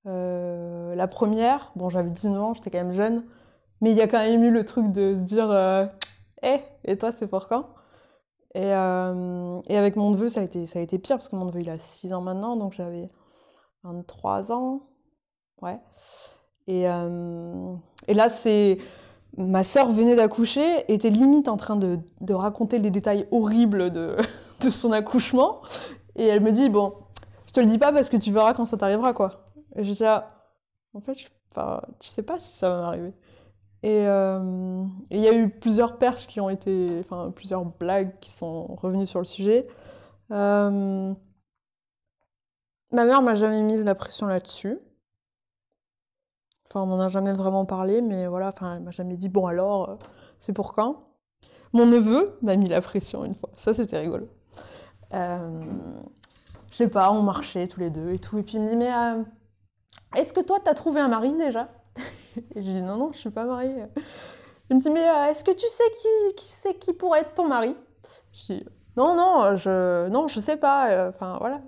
Euh, 0.08 0.96
la 0.96 1.08
première, 1.08 1.72
bon, 1.76 1.90
j'avais 1.90 2.10
19 2.10 2.42
ans, 2.42 2.54
j'étais 2.54 2.72
quand 2.72 2.78
même 2.78 2.94
jeune, 2.94 3.26
mais 3.82 3.92
il 3.92 3.98
y 3.98 4.02
a 4.02 4.08
quand 4.08 4.20
même 4.20 4.44
eu 4.44 4.52
le 4.52 4.64
truc 4.64 4.92
de 4.92 5.16
se 5.18 5.24
dire 5.24 5.52
euh, 5.52 5.86
Eh, 6.44 6.60
et 6.86 6.98
toi, 6.98 7.12
c'est 7.12 7.28
pour 7.28 7.48
quand? 7.48 7.70
Et, 8.56 8.74
euh, 8.74 9.62
et, 9.68 9.78
avec 9.78 9.96
mon 9.96 10.12
neveu, 10.12 10.30
ça 10.30 10.42
a, 10.42 10.44
été, 10.44 10.66
ça 10.66 10.80
a 10.80 10.82
été 10.82 11.00
pire, 11.00 11.18
parce 11.18 11.30
que 11.30 11.36
mon 11.36 11.46
neveu, 11.46 11.62
il 11.62 11.70
a 11.70 11.78
6 11.78 12.14
ans 12.14 12.22
maintenant, 12.22 12.56
donc 12.56 12.74
j'avais 12.74 13.08
23 13.84 14.52
ans. 14.52 14.82
Ouais. 15.62 15.80
Et, 16.68 16.84
et 16.84 18.14
là, 18.14 18.30
c'est. 18.30 18.78
Ma 19.38 19.64
sœur 19.64 19.92
venait 19.92 20.16
d'accoucher, 20.16 20.92
était 20.92 21.10
limite 21.10 21.48
en 21.48 21.58
train 21.58 21.76
de, 21.76 22.00
de 22.22 22.34
raconter 22.34 22.80
les 22.80 22.90
détails 22.90 23.28
horribles 23.32 23.92
de, 23.92 24.18
de 24.64 24.70
son 24.70 24.92
accouchement. 24.92 25.62
Et 26.16 26.26
elle 26.26 26.42
me 26.42 26.52
dit, 26.52 26.70
bon, 26.70 26.94
je 27.48 27.54
te 27.54 27.60
le 27.60 27.66
dis 27.66 27.78
pas 27.78 27.92
parce 27.94 28.10
que 28.10 28.18
tu 28.18 28.32
verras 28.32 28.54
quand 28.54 28.66
ça 28.66 28.78
t'arrivera, 28.78 29.14
quoi. 29.14 29.52
Et 29.76 29.84
je 29.84 29.92
dis 29.92 30.04
en 30.06 31.02
fait, 31.02 31.18
je, 31.18 31.28
enfin, 31.52 31.82
sais 32.00 32.24
pas 32.24 32.40
si 32.40 32.58
ça 32.58 32.70
va 32.70 32.82
m'arriver. 32.82 33.14
Euh, 33.86 34.84
et 35.10 35.18
il 35.18 35.24
y 35.24 35.28
a 35.28 35.34
eu 35.34 35.50
plusieurs 35.50 35.98
perches 35.98 36.28
qui 36.28 36.42
ont 36.42 36.50
été, 36.50 37.00
enfin, 37.00 37.32
plusieurs 37.32 37.66
blagues 37.66 38.20
qui 38.20 38.32
sont 38.32 38.76
revenues 38.76 39.08
sur 39.08 39.20
le 39.20 39.26
sujet. 39.26 39.68
Euh, 40.32 41.14
ma 42.92 43.06
mère 43.06 43.22
m'a 43.22 43.36
jamais 43.36 43.62
mis 43.62 43.82
la 43.84 43.96
pression 43.96 44.28
là-dessus. 44.28 44.80
Enfin, 46.72 46.84
on 46.84 46.88
n'en 46.88 47.00
a 47.00 47.08
jamais 47.08 47.34
vraiment 47.34 47.66
parlé, 47.66 48.02
mais 48.02 48.28
voilà, 48.28 48.50
enfin, 48.50 48.76
elle 48.76 48.84
m'a 48.84 48.92
jamais 48.92 49.18
dit, 49.18 49.28
bon 49.28 49.48
alors, 49.48 49.90
euh, 49.90 49.96
c'est 50.38 50.54
pour 50.54 50.74
quand? 50.74 51.10
Mon 51.74 51.86
neveu 51.86 52.38
m'a 52.42 52.56
mis 52.56 52.68
la 52.68 52.82
pression 52.82 53.26
une 53.26 53.36
fois. 53.36 53.50
Ça, 53.56 53.74
c'était 53.74 54.00
rigolo. 54.00 54.28
Euh, 55.14 55.62
je 56.72 56.76
sais 56.76 56.88
pas, 56.88 57.12
on 57.12 57.22
marchait 57.22 57.68
tous 57.68 57.80
les 57.80 57.90
deux 57.90 58.12
et 58.14 58.20
tout. 58.20 58.38
Et 58.38 58.44
puis 58.44 58.56
il 58.56 58.62
me 58.62 58.70
dit, 58.70 58.76
mais 58.76 58.92
euh, 58.92 59.24
est-ce 60.16 60.34
que 60.34 60.42
toi, 60.42 60.60
t'as 60.64 60.74
trouvé 60.74 61.00
un 61.00 61.08
mari 61.08 61.36
déjà? 61.36 61.70
Et 62.56 62.62
je 62.62 62.70
dis, 62.70 62.82
non, 62.82 62.98
non, 62.98 63.12
je 63.12 63.18
suis 63.18 63.30
pas 63.30 63.46
mariée. 63.46 63.86
Il 64.70 64.76
me 64.76 64.82
dit, 64.82 64.90
mais 64.90 65.08
euh, 65.08 65.26
est-ce 65.30 65.44
que 65.44 65.52
tu 65.52 65.68
sais 65.68 65.84
qui, 66.02 66.36
qui, 66.36 66.50
c'est 66.50 66.76
qui 66.76 66.94
pourrait 66.94 67.22
être 67.22 67.34
ton 67.34 67.48
mari? 67.48 67.76
Je 68.32 68.54
dis, 68.54 68.66
non, 68.96 69.16
non, 69.16 69.58
je, 69.58 70.08
non, 70.10 70.28
je 70.28 70.40
sais 70.40 70.58
pas. 70.58 71.10
Enfin, 71.10 71.38
voilà. 71.40 71.62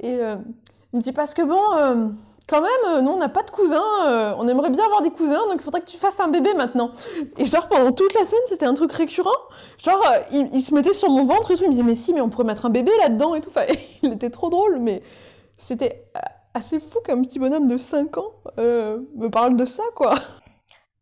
Et 0.00 0.14
il 0.14 0.96
me 0.96 1.00
dit, 1.00 1.12
parce 1.12 1.34
que 1.34 1.42
bon 1.42 2.16
quand 2.46 2.60
même, 2.60 2.70
euh, 2.96 3.00
nous, 3.02 3.10
on 3.10 3.16
n'a 3.16 3.28
pas 3.28 3.42
de 3.42 3.50
cousins, 3.50 3.82
euh, 4.06 4.34
on 4.38 4.46
aimerait 4.46 4.70
bien 4.70 4.84
avoir 4.84 5.02
des 5.02 5.10
cousins, 5.10 5.40
donc 5.48 5.56
il 5.56 5.62
faudrait 5.62 5.80
que 5.80 5.86
tu 5.86 5.96
fasses 5.96 6.20
un 6.20 6.28
bébé 6.28 6.54
maintenant. 6.54 6.92
Et 7.38 7.44
genre, 7.44 7.66
pendant 7.66 7.90
toute 7.90 8.14
la 8.14 8.24
semaine, 8.24 8.42
c'était 8.46 8.66
un 8.66 8.74
truc 8.74 8.92
récurrent. 8.92 9.30
Genre, 9.78 10.00
euh, 10.06 10.38
il, 10.52 10.62
se 10.62 10.72
mettait 10.72 10.92
sur 10.92 11.10
mon 11.10 11.24
ventre 11.24 11.50
et 11.50 11.56
tout, 11.56 11.64
il 11.64 11.66
me 11.66 11.72
disait, 11.72 11.82
mais 11.82 11.96
si, 11.96 12.12
mais 12.12 12.20
on 12.20 12.28
pourrait 12.28 12.44
mettre 12.44 12.66
un 12.66 12.70
bébé 12.70 12.92
là-dedans 13.00 13.34
et 13.34 13.40
tout. 13.40 13.50
Enfin, 13.50 13.66
il 14.02 14.12
était 14.12 14.30
trop 14.30 14.48
drôle, 14.48 14.78
mais 14.78 15.02
c'était 15.56 16.04
assez 16.54 16.78
fou 16.78 17.00
qu'un 17.04 17.20
petit 17.22 17.40
bonhomme 17.40 17.66
de 17.66 17.76
5 17.76 18.16
ans 18.18 18.32
me 18.58 19.28
parle 19.28 19.56
de 19.56 19.64
ça, 19.64 19.82
quoi. 19.94 20.14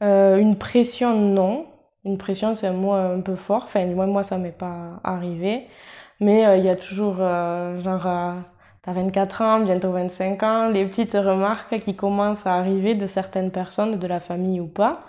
une 0.00 0.56
pression, 0.56 1.14
non. 1.14 1.66
Une 2.06 2.18
pression, 2.18 2.54
c'est 2.54 2.66
un 2.66 2.72
mot 2.72 2.92
un 2.92 3.20
peu 3.20 3.34
fort. 3.34 3.64
Enfin, 3.64 3.86
moi, 3.86 4.06
moi 4.06 4.22
ça 4.22 4.38
m'est 4.38 4.50
pas 4.50 5.00
arrivé. 5.04 5.66
Mais 6.20 6.58
il 6.58 6.64
y 6.64 6.68
a 6.68 6.76
toujours, 6.76 7.16
genre 7.16 8.06
T'as 8.84 8.92
24 8.92 9.40
ans, 9.40 9.60
bientôt 9.60 9.92
25 9.92 10.42
ans, 10.42 10.68
les 10.68 10.84
petites 10.84 11.14
remarques 11.14 11.80
qui 11.80 11.96
commencent 11.96 12.46
à 12.46 12.56
arriver 12.56 12.94
de 12.94 13.06
certaines 13.06 13.50
personnes, 13.50 13.98
de 13.98 14.06
la 14.06 14.20
famille 14.20 14.60
ou 14.60 14.66
pas, 14.66 15.04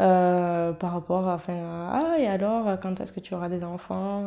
euh, 0.00 0.72
par 0.72 0.94
rapport 0.94 1.28
à, 1.28 1.34
enfin, 1.34 1.90
ah, 1.92 2.18
et 2.18 2.26
alors, 2.26 2.80
quand 2.80 2.98
est-ce 2.98 3.12
que 3.12 3.20
tu 3.20 3.34
auras 3.34 3.50
des 3.50 3.62
enfants 3.62 4.24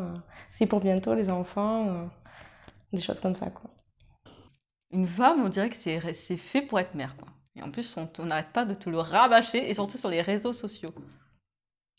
C'est 0.51 0.67
pour 0.67 0.79
bientôt 0.79 1.15
les 1.15 1.31
enfants 1.31 2.07
Des 2.91 3.01
choses 3.01 3.19
comme 3.19 3.33
ça, 3.33 3.47
quoi. 3.47 3.71
Une 4.91 5.07
femme, 5.07 5.43
on 5.43 5.49
dirait 5.49 5.71
que 5.71 5.75
c'est 5.75 6.37
fait 6.37 6.61
pour 6.61 6.79
être 6.79 6.93
mère, 6.93 7.17
quoi. 7.17 7.29
Et 7.55 7.63
en 7.63 7.71
plus, 7.71 7.95
on 7.97 8.25
n'arrête 8.25 8.53
pas 8.53 8.65
de 8.65 8.75
te 8.75 8.91
le 8.91 8.99
rabâcher, 8.99 9.67
et 9.67 9.73
surtout 9.73 9.97
sur 9.97 10.09
les 10.09 10.21
réseaux 10.21 10.53
sociaux. 10.53 10.93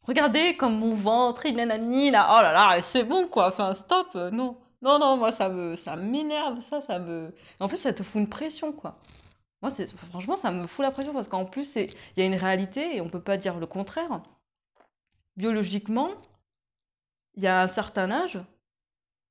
Regardez 0.07 0.57
comme 0.57 0.79
mon 0.79 0.95
ventre, 0.95 1.47
il 1.47 1.57
nanani, 1.57 2.13
là, 2.13 2.37
oh 2.39 2.41
là 2.41 2.53
là, 2.53 2.81
c'est 2.83 3.03
bon, 3.03 3.27
quoi, 3.27 3.49
enfin, 3.49 3.75
stop, 3.75 4.15
non. 4.31 4.59
Non, 4.85 4.99
non, 4.99 5.17
moi, 5.17 5.33
ça 5.33 5.49
me, 5.49 5.75
ça 5.77 5.97
m'énerve, 5.97 6.61
ça, 6.61 6.81
ça 6.83 6.99
me... 6.99 7.35
En 7.59 7.69
plus, 7.69 7.79
ça 7.79 7.95
te 7.95 8.03
fout 8.03 8.21
une 8.21 8.29
pression, 8.29 8.71
quoi. 8.73 8.99
Moi, 9.63 9.71
c'est, 9.71 9.87
franchement, 9.97 10.37
ça 10.37 10.51
me 10.53 10.67
fout 10.67 10.83
la 10.85 10.91
pression 10.91 11.15
parce 11.15 11.27
qu'en 11.29 11.47
plus, 11.47 11.75
il 11.77 11.91
y 12.19 12.23
a 12.23 12.27
une 12.27 12.35
réalité 12.35 12.97
et 12.97 13.01
on 13.01 13.09
peut 13.09 13.23
pas 13.23 13.39
dire 13.39 13.59
le 13.59 13.67
contraire. 13.67 14.21
Biologiquement, 15.39 16.11
il 17.35 17.43
y 17.45 17.47
a 17.47 17.63
un 17.63 17.67
certain 17.67 18.11
âge 18.11 18.39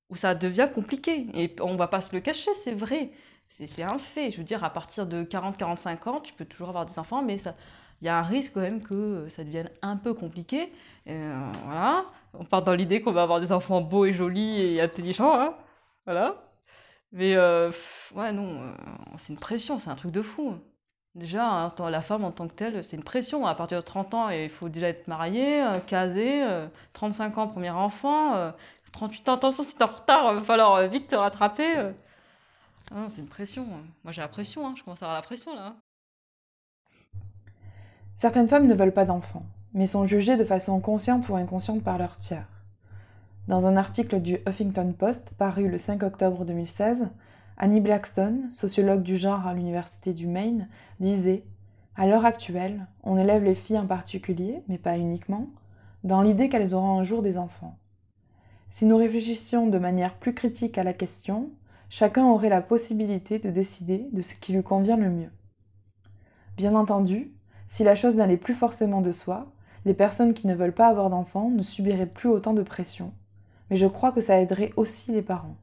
où 0.09 0.15
ça 0.15 0.33
devient 0.33 0.69
compliqué. 0.73 1.27
Et 1.35 1.55
on 1.61 1.75
va 1.75 1.87
pas 1.87 2.01
se 2.01 2.15
le 2.15 2.21
cacher, 2.21 2.53
c'est 2.55 2.73
vrai. 2.73 3.11
C'est, 3.49 3.83
un 3.83 3.99
fait. 3.99 4.31
Je 4.31 4.37
veux 4.37 4.43
dire, 4.43 4.63
à 4.63 4.71
partir 4.71 5.05
de 5.05 5.23
40-45 5.23 6.09
ans, 6.09 6.19
tu 6.19 6.33
peux 6.33 6.45
toujours 6.45 6.69
avoir 6.69 6.87
des 6.87 6.97
enfants, 6.97 7.21
mais 7.21 7.37
ça, 7.37 7.55
il 8.03 8.07
y 8.07 8.09
a 8.09 8.17
un 8.17 8.23
risque 8.23 8.51
quand 8.53 8.59
même 8.59 8.81
que 8.81 9.29
ça 9.29 9.45
devienne 9.45 9.69
un 9.81 9.95
peu 9.95 10.13
compliqué. 10.13 10.73
Euh, 11.07 11.51
voilà. 11.63 12.05
On 12.33 12.43
part 12.43 12.61
dans 12.61 12.73
l'idée 12.73 13.01
qu'on 13.01 13.13
va 13.13 13.23
avoir 13.23 13.39
des 13.39 13.53
enfants 13.53 13.79
beaux 13.79 14.03
et 14.05 14.11
jolis 14.11 14.61
et 14.61 14.81
intelligents. 14.81 15.39
Hein. 15.39 15.53
voilà. 16.05 16.35
Mais 17.13 17.35
euh, 17.35 17.71
ouais, 18.13 18.33
non, 18.33 18.61
euh, 18.61 18.73
c'est 19.17 19.31
une 19.31 19.39
pression, 19.39 19.79
c'est 19.79 19.89
un 19.89 19.95
truc 19.95 20.11
de 20.11 20.21
fou. 20.21 20.55
Déjà, 21.15 21.73
la 21.79 22.01
femme 22.01 22.25
en 22.25 22.31
tant 22.33 22.49
que 22.49 22.53
telle, 22.53 22.83
c'est 22.83 22.97
une 22.97 23.05
pression. 23.05 23.47
À 23.47 23.55
partir 23.55 23.77
de 23.77 23.85
30 23.85 24.13
ans, 24.15 24.29
il 24.29 24.49
faut 24.49 24.67
déjà 24.67 24.89
être 24.89 25.07
marié, 25.07 25.63
casé. 25.87 26.43
35 26.93 27.37
ans, 27.37 27.47
premier 27.47 27.69
enfant. 27.69 28.51
38 28.91 29.29
ans, 29.29 29.35
attention, 29.35 29.63
si 29.63 29.77
t'es 29.77 29.83
en 29.83 29.87
retard, 29.87 30.33
il 30.33 30.39
va 30.39 30.43
falloir 30.43 30.85
vite 30.89 31.07
te 31.09 31.15
rattraper. 31.15 31.91
Ah 32.93 33.05
c'est 33.09 33.21
une 33.21 33.29
pression. 33.29 33.65
Moi, 34.03 34.11
j'ai 34.11 34.21
la 34.21 34.27
pression, 34.27 34.67
hein. 34.67 34.73
je 34.75 34.83
commence 34.83 35.01
à 35.03 35.05
avoir 35.05 35.17
la 35.17 35.25
pression 35.25 35.55
là. 35.55 35.75
Certaines 38.15 38.47
femmes 38.47 38.67
ne 38.67 38.75
veulent 38.75 38.93
pas 38.93 39.05
d'enfants, 39.05 39.45
mais 39.73 39.87
sont 39.87 40.05
jugées 40.05 40.37
de 40.37 40.43
façon 40.43 40.79
consciente 40.79 41.29
ou 41.29 41.35
inconsciente 41.35 41.83
par 41.83 41.97
leur 41.97 42.17
tiers. 42.17 42.47
Dans 43.47 43.65
un 43.67 43.75
article 43.75 44.21
du 44.21 44.37
Huffington 44.47 44.93
Post 44.97 45.33
paru 45.37 45.67
le 45.67 45.77
5 45.77 46.03
octobre 46.03 46.45
2016, 46.45 47.09
Annie 47.57 47.81
Blackstone, 47.81 48.51
sociologue 48.51 49.03
du 49.03 49.17
genre 49.17 49.45
à 49.45 49.53
l'Université 49.53 50.13
du 50.13 50.27
Maine, 50.27 50.69
disait 50.99 51.43
À 51.95 52.07
l'heure 52.07 52.25
actuelle, 52.25 52.87
on 53.03 53.17
élève 53.17 53.43
les 53.43 53.55
filles 53.55 53.79
en 53.79 53.87
particulier, 53.87 54.63
mais 54.67 54.77
pas 54.77 54.97
uniquement, 54.97 55.49
dans 56.03 56.21
l'idée 56.21 56.49
qu'elles 56.49 56.75
auront 56.75 56.99
un 56.99 57.03
jour 57.03 57.21
des 57.21 57.37
enfants. 57.37 57.77
Si 58.69 58.85
nous 58.85 58.97
réfléchissions 58.97 59.67
de 59.67 59.77
manière 59.77 60.15
plus 60.15 60.33
critique 60.33 60.77
à 60.77 60.83
la 60.83 60.93
question, 60.93 61.49
chacun 61.89 62.25
aurait 62.25 62.49
la 62.49 62.61
possibilité 62.61 63.39
de 63.39 63.49
décider 63.49 64.07
de 64.11 64.21
ce 64.21 64.35
qui 64.35 64.53
lui 64.53 64.63
convient 64.63 64.97
le 64.97 65.09
mieux. 65.09 65.31
Bien 66.57 66.75
entendu, 66.75 67.33
si 67.67 67.83
la 67.83 67.95
chose 67.95 68.15
n'allait 68.15 68.37
plus 68.37 68.53
forcément 68.53 69.01
de 69.01 69.11
soi, 69.11 69.47
les 69.85 69.93
personnes 69.93 70.33
qui 70.33 70.47
ne 70.47 70.55
veulent 70.55 70.73
pas 70.73 70.87
avoir 70.87 71.09
d'enfants 71.09 71.49
ne 71.49 71.63
subiraient 71.63 72.05
plus 72.05 72.29
autant 72.29 72.53
de 72.53 72.63
pression. 72.63 73.13
Mais 73.69 73.77
je 73.77 73.87
crois 73.87 74.11
que 74.11 74.21
ça 74.21 74.39
aiderait 74.39 74.73
aussi 74.77 75.11
les 75.11 75.21
parents. 75.21 75.55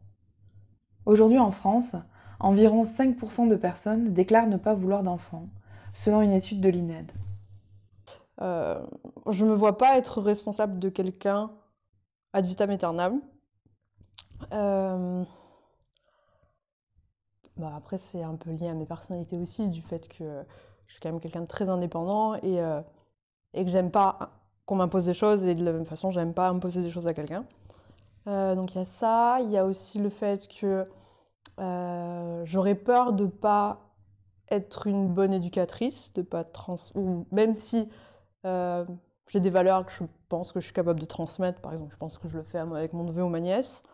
Aujourd'hui 1.07 1.38
en 1.38 1.50
France, 1.50 1.97
environ 2.38 2.83
5% 2.83 3.49
de 3.49 3.57
personnes 3.57 4.12
déclarent 4.12 4.47
ne 4.47 4.57
pas 4.57 4.75
vouloir 4.75 5.02
d'enfants, 5.02 5.49
selon 5.95 6.21
une 6.23 6.33
étude 6.33 6.61
de 6.61 6.69
l'INED. 6.69 7.11
Euh, 8.40 8.80
je 9.30 9.45
ne 9.45 9.50
me 9.50 9.54
vois 9.54 9.76
pas 9.76 9.99
être 9.99 10.21
responsable 10.21 10.78
de 10.78 10.88
quelqu'un 10.88 11.50
ad 12.33 12.47
vitam 12.47 12.71
aeternam. 12.71 13.21
Euh, 14.52 15.25
bah 17.57 17.73
après, 17.76 17.99
c'est 17.99 18.23
un 18.23 18.37
peu 18.37 18.50
lié 18.50 18.69
à 18.69 18.75
mes 18.75 18.87
personnalités 18.87 19.37
aussi, 19.37 19.69
du 19.69 19.83
fait 19.83 20.09
que 20.09 20.45
je 20.90 20.94
suis 20.94 21.00
quand 21.00 21.11
même 21.11 21.20
quelqu'un 21.20 21.42
de 21.42 21.47
très 21.47 21.68
indépendant 21.68 22.35
et, 22.35 22.61
euh, 22.61 22.80
et 23.54 23.64
que 23.64 23.70
j'aime 23.70 23.92
pas 23.92 24.32
qu'on 24.66 24.75
m'impose 24.75 25.04
des 25.04 25.14
choses 25.14 25.47
et 25.47 25.54
de 25.54 25.64
la 25.64 25.73
même 25.73 25.87
façon, 25.87 26.11
j'aime 26.11 26.35
pas 26.35 26.49
imposer 26.49 26.82
des 26.82 26.90
choses 26.90 27.06
à 27.06 27.14
quelqu'un. 27.14 27.44
Euh, 28.26 28.56
donc 28.56 28.75
il 28.75 28.78
y 28.78 28.80
a 28.80 28.85
ça, 28.85 29.38
il 29.40 29.52
y 29.52 29.56
a 29.56 29.64
aussi 29.64 30.00
le 30.00 30.09
fait 30.09 30.49
que 30.49 30.85
euh, 31.61 32.42
j'aurais 32.44 32.75
peur 32.75 33.12
de 33.12 33.26
pas 33.26 33.78
être 34.50 34.88
une 34.88 35.06
bonne 35.06 35.32
éducatrice, 35.32 36.12
de 36.12 36.23
pas 36.23 36.42
trans 36.42 36.75
ou 36.97 37.25
même 37.30 37.54
si 37.54 37.88
j'ai 38.42 39.38
des 39.38 39.50
valeurs 39.50 39.87
que 39.87 39.92
je 39.92 40.02
pense 40.28 40.50
que 40.50 40.59
je 40.59 40.64
suis 40.64 40.75
capable 40.75 40.99
de 40.99 41.04
transmettre, 41.04 41.61
par 41.61 41.70
exemple, 41.70 41.92
je 41.92 41.99
pense 41.99 42.18
que 42.18 42.26
je 42.26 42.37
le 42.37 42.42
fais 42.42 42.59
avec 42.59 42.94
mon 42.94 43.04
neveu 43.04 43.23
ou 43.23 43.28
ma 43.28 43.38
nièce. 43.38 43.85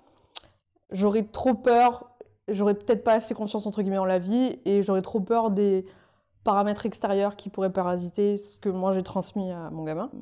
j'aurais 0.91 1.25
trop 1.25 1.53
peur, 1.53 2.09
j'aurais 2.49 2.73
peut-être 2.73 3.05
pas 3.05 3.15
assez 3.15 3.35
confiance 3.35 3.67
entre 3.67 3.83
guillemets 3.83 3.99
en 3.99 4.07
la 4.07 4.19
vie 4.19 4.59
et 4.65 4.81
j'aurais 4.81 5.03
trop 5.03 5.21
peur 5.21 5.50
des 5.50 5.85
paramètres 6.47 6.87
extérieurs 6.87 7.35
qui 7.35 7.50
pourraient 7.50 7.73
parasiter 7.73 8.37
ce 8.37 8.57
que 8.57 8.69
moi 8.69 8.93
j'ai 8.93 9.03
transmis 9.03 9.50
à 9.50 9.69
mon 9.71 9.83
gamin. 9.83 10.12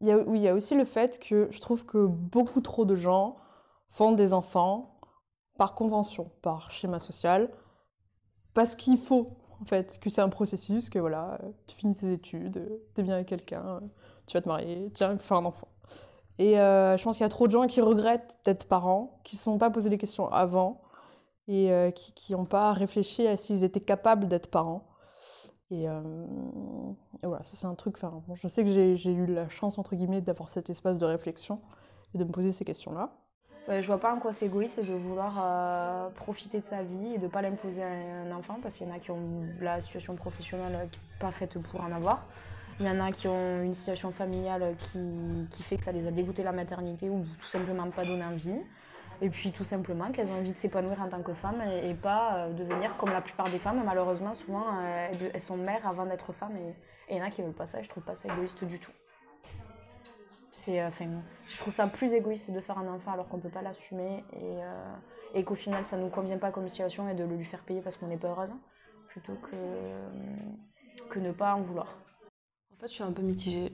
Il 0.00 0.06
y 0.06 0.48
a, 0.48 0.54
aussi 0.54 0.76
le 0.76 0.84
fait 0.84 1.18
que 1.18 1.48
je 1.50 1.60
trouve 1.60 1.84
que 1.84 2.06
beaucoup 2.06 2.60
trop 2.60 2.84
de 2.84 2.94
gens 2.94 3.36
font 3.88 4.12
des 4.12 4.32
enfants 4.32 5.00
par 5.58 5.74
convention, 5.74 6.30
par 6.42 6.70
schéma 6.70 7.00
social, 7.00 7.50
parce 8.52 8.76
qu'il 8.76 8.98
faut, 8.98 9.26
en 9.60 9.64
fait, 9.64 9.98
que 10.00 10.10
c'est 10.10 10.20
un 10.20 10.28
processus, 10.28 10.90
que 10.90 11.00
voilà, 11.00 11.40
tu 11.66 11.74
finis 11.74 11.96
tes 11.96 12.12
études, 12.12 12.80
tu 12.94 13.00
es 13.00 13.04
bien 13.04 13.14
avec 13.14 13.26
quelqu'un, 13.26 13.80
tu 14.26 14.36
vas 14.36 14.42
te 14.42 14.48
marier, 14.48 14.92
tu 14.94 15.02
vas 15.02 15.18
faire 15.18 15.38
un 15.38 15.44
enfant. 15.44 15.68
Et 16.38 16.60
euh, 16.60 16.96
je 16.96 17.02
pense 17.02 17.16
qu'il 17.16 17.24
y 17.24 17.26
a 17.26 17.30
trop 17.30 17.48
de 17.48 17.52
gens 17.52 17.66
qui 17.66 17.80
regrettent 17.80 18.38
d'être 18.44 18.66
parents, 18.68 19.20
qui 19.24 19.34
ne 19.34 19.38
se 19.38 19.44
sont 19.44 19.58
pas 19.58 19.70
posé 19.70 19.90
les 19.90 19.98
questions 19.98 20.28
avant 20.30 20.82
et 21.48 21.72
euh, 21.72 21.90
qui 21.90 22.32
n'ont 22.32 22.44
pas 22.44 22.72
réfléchi 22.72 23.26
à 23.26 23.36
s'ils 23.36 23.64
étaient 23.64 23.80
capables 23.80 24.28
d'être 24.28 24.50
parents. 24.50 24.93
Et, 25.70 25.88
euh, 25.88 26.00
et, 27.22 27.26
voilà, 27.26 27.42
ça 27.44 27.56
c'est 27.56 27.66
un 27.66 27.74
truc. 27.74 27.96
Enfin, 27.96 28.22
je 28.34 28.48
sais 28.48 28.64
que 28.64 28.94
j'ai 28.94 29.12
eu 29.12 29.26
la 29.26 29.48
chance, 29.48 29.78
entre 29.78 29.96
guillemets, 29.96 30.20
d'avoir 30.20 30.48
cet 30.48 30.70
espace 30.70 30.98
de 30.98 31.06
réflexion 31.06 31.60
et 32.14 32.18
de 32.18 32.24
me 32.24 32.30
poser 32.30 32.52
ces 32.52 32.64
questions-là. 32.64 33.10
Euh, 33.70 33.80
je 33.80 33.86
vois 33.86 33.98
pas 33.98 34.14
en 34.14 34.18
quoi 34.18 34.34
c'est 34.34 34.44
égoïste 34.44 34.84
de 34.84 34.92
vouloir 34.92 35.36
euh, 35.40 36.10
profiter 36.10 36.60
de 36.60 36.66
sa 36.66 36.82
vie 36.82 37.14
et 37.14 37.18
de 37.18 37.28
pas 37.28 37.40
l'imposer 37.40 37.82
à 37.82 37.88
un 37.88 38.30
enfant 38.32 38.58
parce 38.62 38.74
qu'il 38.74 38.86
y 38.86 38.90
en 38.90 38.94
a 38.94 38.98
qui 38.98 39.10
ont 39.10 39.42
la 39.58 39.80
situation 39.80 40.14
professionnelle 40.16 40.88
pas 41.18 41.30
faite 41.30 41.58
pour 41.58 41.80
en 41.80 41.90
avoir. 41.90 42.26
Il 42.78 42.84
y 42.84 42.90
en 42.90 43.00
a 43.00 43.10
qui 43.10 43.26
ont 43.26 43.62
une 43.62 43.72
situation 43.72 44.10
familiale 44.10 44.74
qui, 44.78 44.98
qui 45.50 45.62
fait 45.62 45.78
que 45.78 45.84
ça 45.84 45.92
les 45.92 46.06
a 46.06 46.10
dégoûté 46.10 46.42
la 46.42 46.52
maternité 46.52 47.08
ou 47.08 47.24
tout 47.40 47.46
simplement 47.46 47.88
pas 47.90 48.04
donné 48.04 48.24
envie. 48.24 48.58
Et 49.24 49.30
puis 49.30 49.52
tout 49.52 49.64
simplement 49.64 50.12
qu'elles 50.12 50.28
ont 50.28 50.38
envie 50.38 50.52
de 50.52 50.58
s'épanouir 50.58 51.00
en 51.00 51.08
tant 51.08 51.22
que 51.22 51.32
femmes 51.32 51.62
et, 51.62 51.94
pas 51.94 52.36
euh, 52.36 52.52
devenir 52.52 52.94
comme 52.98 53.08
la 53.08 53.22
plupart 53.22 53.48
des 53.48 53.58
femmes. 53.58 53.82
Malheureusement, 53.82 54.34
souvent, 54.34 54.66
elles, 54.82 55.40
sont 55.40 55.56
mères 55.56 55.88
avant 55.88 56.04
d'être 56.04 56.34
femmes 56.34 56.58
et, 56.58 56.74
il 57.08 57.16
y 57.16 57.22
en 57.22 57.24
a 57.24 57.30
qui 57.30 57.40
veulent 57.40 57.52
pas 57.52 57.66
ça 57.66 57.82
je 57.82 57.88
trouve 57.88 58.02
pas 58.02 58.14
ça 58.14 58.32
égoïste 58.32 58.64
du 58.64 58.78
tout. 58.78 58.92
Enfin, 60.68 61.06
je 61.48 61.58
trouve 61.58 61.72
ça 61.72 61.86
plus 61.86 62.12
égoïste 62.12 62.50
de 62.50 62.60
faire 62.60 62.78
un 62.78 62.88
enfant 62.88 63.12
alors 63.12 63.28
qu'on 63.28 63.38
peut 63.38 63.48
pas 63.48 63.62
l'assumer 63.62 64.24
et, 64.32 64.62
euh, 64.62 64.94
et 65.34 65.42
qu'au 65.42 65.54
final 65.54 65.84
ça 65.86 65.96
nous 65.96 66.08
convient 66.08 66.38
pas 66.38 66.50
comme 66.50 66.68
situation 66.68 67.08
et 67.08 67.14
de 67.14 67.24
le 67.24 67.36
lui 67.36 67.44
faire 67.44 67.62
payer 67.64 67.80
parce 67.80 67.96
qu'on 67.96 68.08
n'est 68.08 68.18
pas 68.18 68.28
heureuse, 68.28 68.52
plutôt 69.08 69.34
que, 69.34 71.08
que 71.10 71.18
ne 71.18 71.32
pas 71.32 71.54
en 71.54 71.62
vouloir. 71.62 71.98
En 72.72 72.76
fait, 72.76 72.88
je 72.88 72.94
suis 72.94 73.02
un 73.02 73.12
peu 73.12 73.22
mitigée. 73.22 73.72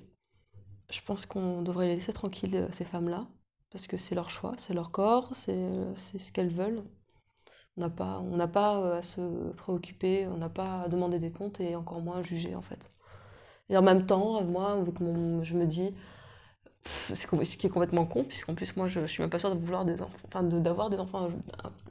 Je 0.91 1.01
pense 1.03 1.27
qu'on 1.27 1.63
devrait 1.63 1.89
laisser 1.89 2.13
tranquilles, 2.13 2.57
euh, 2.57 2.69
ces 2.71 2.85
femmes-là, 2.85 3.27
parce 3.71 3.87
que 3.87 3.97
c'est 3.97 4.15
leur 4.15 4.31
choix, 4.31 4.53
c'est 4.59 4.75
leur 4.75 4.91
corps, 4.91 5.31
c'est 5.35 5.97
ce 5.97 6.33
qu'elles 6.33 6.53
veulent. 6.53 6.83
On 7.77 7.81
n'a 7.81 7.91
pas, 7.91 8.23
pas 8.53 8.79
euh, 8.79 8.99
à 8.99 9.03
se 9.03 9.53
préoccuper, 9.53 10.27
on 10.27 10.37
n'a 10.37 10.49
pas 10.49 10.83
à 10.83 10.89
demander 10.89 11.19
des 11.19 11.31
comptes 11.31 11.61
et 11.61 11.77
encore 11.77 12.01
moins 12.01 12.19
à 12.19 12.23
juger 12.23 12.55
en 12.55 12.63
fait. 12.63 12.91
Et 13.69 13.77
en 13.77 13.83
même 13.83 14.05
temps, 14.07 14.43
moi, 14.43 14.85
je 15.43 15.55
me 15.55 15.67
dis, 15.67 15.95
ce 16.85 17.57
qui 17.57 17.67
est 17.67 17.71
complètement 17.71 18.05
con, 18.07 18.25
puisqu'en 18.25 18.55
plus, 18.55 18.77
moi, 18.77 18.89
je, 18.89 19.01
je, 19.01 19.07
suis 19.07 19.23
même 19.23 19.31
pas 19.31 19.39
sûre 19.39 19.55
de 19.55 19.61
vouloir 19.61 19.85
des 19.85 20.03
enfants, 20.03 20.27
enfin, 20.27 20.43
d'avoir 20.43 20.91
des 20.91 20.99
enfants 20.99 21.29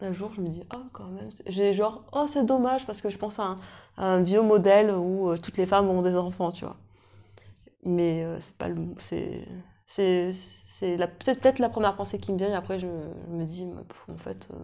un, 0.01 0.12
jour, 0.12 0.33
je 0.33 0.41
me 0.41 0.50
dis, 0.50 0.63
oh, 0.74 0.83
quand 0.91 1.07
même, 1.07 1.29
j'ai 1.48 1.74
genre, 1.74 2.03
oh, 2.12 2.25
c'est 2.27 2.45
dommage, 2.45 2.86
parce 2.86 3.01
que 3.01 3.09
je 3.09 3.17
pense 3.17 3.39
à 3.39 3.55
un, 3.98 4.21
vieux 4.21 4.41
modèle 4.41 4.91
où 4.91 5.29
euh, 5.29 5.38
toutes 5.38 5.57
les 5.57 5.65
femmes 5.65 5.88
ont 5.88 6.01
des 6.01 6.15
enfants, 6.15 6.51
tu 6.51 6.65
vois. 6.65 6.77
Mais 7.83 8.24
euh, 8.24 8.39
c'est 8.41 8.55
pas 8.55 8.67
le. 8.67 8.75
C'est, 9.91 10.31
c'est, 10.31 10.98
peut-être 10.98 11.57
la 11.57 11.68
première 11.68 11.96
pensée 11.96 12.20
qui 12.20 12.31
me 12.31 12.37
vient, 12.37 12.51
et 12.51 12.53
après, 12.53 12.77
je, 12.77 12.85
me 12.85 13.44
dis, 13.44 13.68
en 14.07 14.18
fait, 14.20 14.48
euh, 14.53 14.64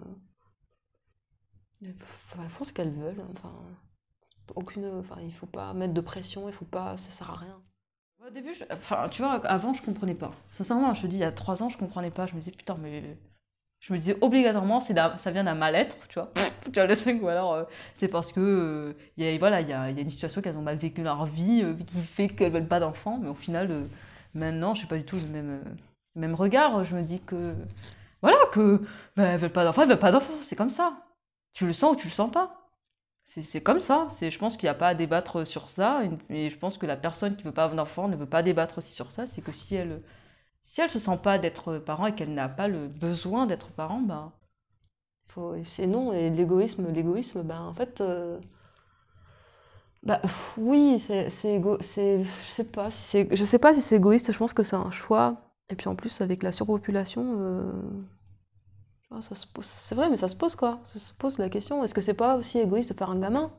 elles 1.82 2.48
font 2.48 2.64
ce 2.64 2.72
qu'elles 2.72 2.92
veulent, 2.92 3.26
enfin, 3.32 3.52
aucune. 4.54 4.86
Enfin, 5.00 5.16
il 5.24 5.34
faut 5.34 5.48
pas 5.48 5.74
mettre 5.74 5.96
de 5.96 6.02
pression, 6.02 6.48
il 6.48 6.54
faut 6.54 6.66
pas. 6.66 6.96
Ça 6.98 7.10
sert 7.10 7.32
à 7.32 7.38
rien. 7.38 7.60
Au 8.24 8.30
début, 8.30 8.54
enfin, 8.72 9.10
tu 9.10 9.24
vois, 9.24 9.44
avant, 9.48 9.74
je 9.74 9.82
comprenais 9.82 10.14
pas. 10.14 10.32
Sincèrement, 10.52 10.94
je 10.94 11.02
te 11.02 11.08
dis, 11.08 11.16
il 11.16 11.22
y 11.22 11.24
a 11.24 11.32
trois 11.32 11.64
ans, 11.64 11.70
je 11.70 11.78
comprenais 11.80 12.12
pas. 12.12 12.28
Je 12.28 12.36
me 12.36 12.40
disais, 12.40 12.52
putain, 12.52 12.78
mais. 12.80 13.18
Je 13.80 13.94
me 13.94 13.98
disais 13.98 14.18
obligatoirement, 14.22 14.80
c'est 14.80 14.94
ça 14.94 15.32
vient 15.32 15.44
d'un 15.44 15.56
mal-être, 15.56 16.08
tu 16.08 16.20
vois. 16.20 16.32
tu 16.66 16.72
vois 16.72 16.86
le 16.86 16.96
truc, 16.96 17.22
ou 17.24 17.30
alors 17.30 17.54
euh, 17.54 17.64
c'est 17.98 18.08
parce 18.10 18.32
que 18.32 18.40
euh, 18.40 18.94
y 19.18 19.28
a, 19.28 19.36
voilà, 19.40 19.62
il 19.62 19.70
y 19.70 19.74
a, 19.74 19.90
y 19.90 19.98
a, 19.98 20.02
une 20.02 20.10
situation 20.10 20.42
qu'elles 20.42 20.58
ont 20.58 20.62
mal 20.62 20.78
vécu 20.78 21.02
leur 21.02 21.26
vie 21.26 21.62
euh, 21.64 21.74
qui 21.74 21.98
fait 22.02 22.28
qu'elles 22.28 22.52
veulent 22.52 22.68
pas 22.68 22.80
d'enfants. 22.80 23.18
Mais 23.20 23.28
au 23.28 23.36
final, 23.36 23.88
maintenant, 24.36 24.74
je 24.74 24.84
n'ai 24.84 24.88
pas 24.88 24.98
du 24.98 25.06
tout 25.06 25.18
le 25.18 25.28
même, 25.28 25.64
même 26.16 26.36
regard. 26.36 26.84
Je 26.84 26.96
me 26.96 27.04
dis 27.04 27.22
que. 27.22 27.56
Voilà, 28.22 28.38
que. 28.52 28.82
Ben, 29.16 29.26
elles 29.26 29.40
veulent 29.40 29.52
pas 29.52 29.66
d'enfants, 29.66 29.84
elles 29.84 29.90
veulent 29.90 30.00
pas 30.00 30.12
d'enfants, 30.12 30.34
c'est 30.42 30.56
comme 30.56 30.70
ça. 30.70 30.94
Tu 31.54 31.66
le 31.66 31.74
sens 31.74 31.94
ou 31.94 31.96
tu 31.96 32.08
le 32.08 32.14
sens 32.14 32.32
pas. 32.32 32.62
C'est 33.26 33.62
comme 33.62 33.80
ça. 33.80 34.08
Je 34.22 34.38
pense 34.38 34.56
qu'il 34.56 34.68
n'y 34.68 34.72
a 34.72 34.76
pas 34.76 34.90
à 34.90 34.96
débattre 34.96 35.48
sur 35.48 35.70
ça. 35.70 36.02
Et 36.30 36.50
je 36.50 36.58
pense 36.58 36.78
que 36.78 36.86
la 36.86 36.96
personne 36.96 37.36
qui 37.36 37.44
ne 37.44 37.50
veut 37.50 37.54
pas 37.54 37.64
avoir 37.64 37.76
d'enfant 37.76 38.08
ne 38.08 38.16
veut 38.16 38.28
pas 38.28 38.44
débattre 38.44 38.78
aussi 38.78 38.94
sur 38.94 39.10
ça. 39.12 39.26
C'est 39.28 39.42
que 39.42 39.52
si 39.52 39.76
elle 39.76 40.02
si 40.62 40.82
elle 40.82 40.92
se 40.92 41.00
sent 41.00 41.20
pas 41.22 41.38
d'être 41.38 41.78
parent 41.78 42.08
et 42.08 42.16
qu'elle 42.16 42.34
n'a 42.34 42.50
pas 42.50 42.68
le 42.68 42.88
besoin 42.88 43.46
d'être 43.46 43.72
parent, 43.72 44.02
ben. 44.02 44.32
C'est 45.64 45.88
non. 45.88 46.14
Et 46.14 46.30
l'égoïsme, 46.30 46.92
l'égoïsme, 46.92 47.44
ben 47.44 47.62
en 47.62 47.74
fait. 47.74 48.02
Euh, 48.02 48.40
bah, 50.06 50.22
oui, 50.58 51.00
c'est 51.00 51.30
égo... 51.46 51.78
je 51.82 52.24
sais 52.48 52.64
pas 52.64 52.92
si 52.92 53.28
je 53.32 53.44
sais 53.44 53.60
pas 53.60 53.74
si 53.74 53.82
c'est 53.82 53.96
égoïste. 53.96 54.32
Je 54.32 54.38
pense 54.38 54.54
que 54.54 54.64
c'est 54.64 54.76
un 54.76 54.92
choix. 54.92 55.42
Et 55.70 55.76
puis 55.76 55.88
en 55.88 55.96
plus 55.96 56.22
avec 56.22 56.44
la 56.44 56.52
surpopulation. 56.52 57.38
Euh, 57.40 57.72
c'est 59.62 59.96
vrai, 59.96 60.10
mais 60.10 60.18
ça 60.18 60.28
se 60.28 60.36
pose 60.36 60.56
quoi 60.56 60.80
Ça 60.84 61.00
se 61.00 61.14
pose 61.14 61.38
la 61.40 61.50
question. 61.50 61.84
Est-ce 61.84 61.94
que 61.94 62.02
c'est 62.02 62.14
pas 62.14 62.36
aussi 62.36 62.60
égoïste 62.60 62.92
de 62.92 62.98
faire 62.98 63.10
un 63.10 63.20
gamin? 63.20 63.52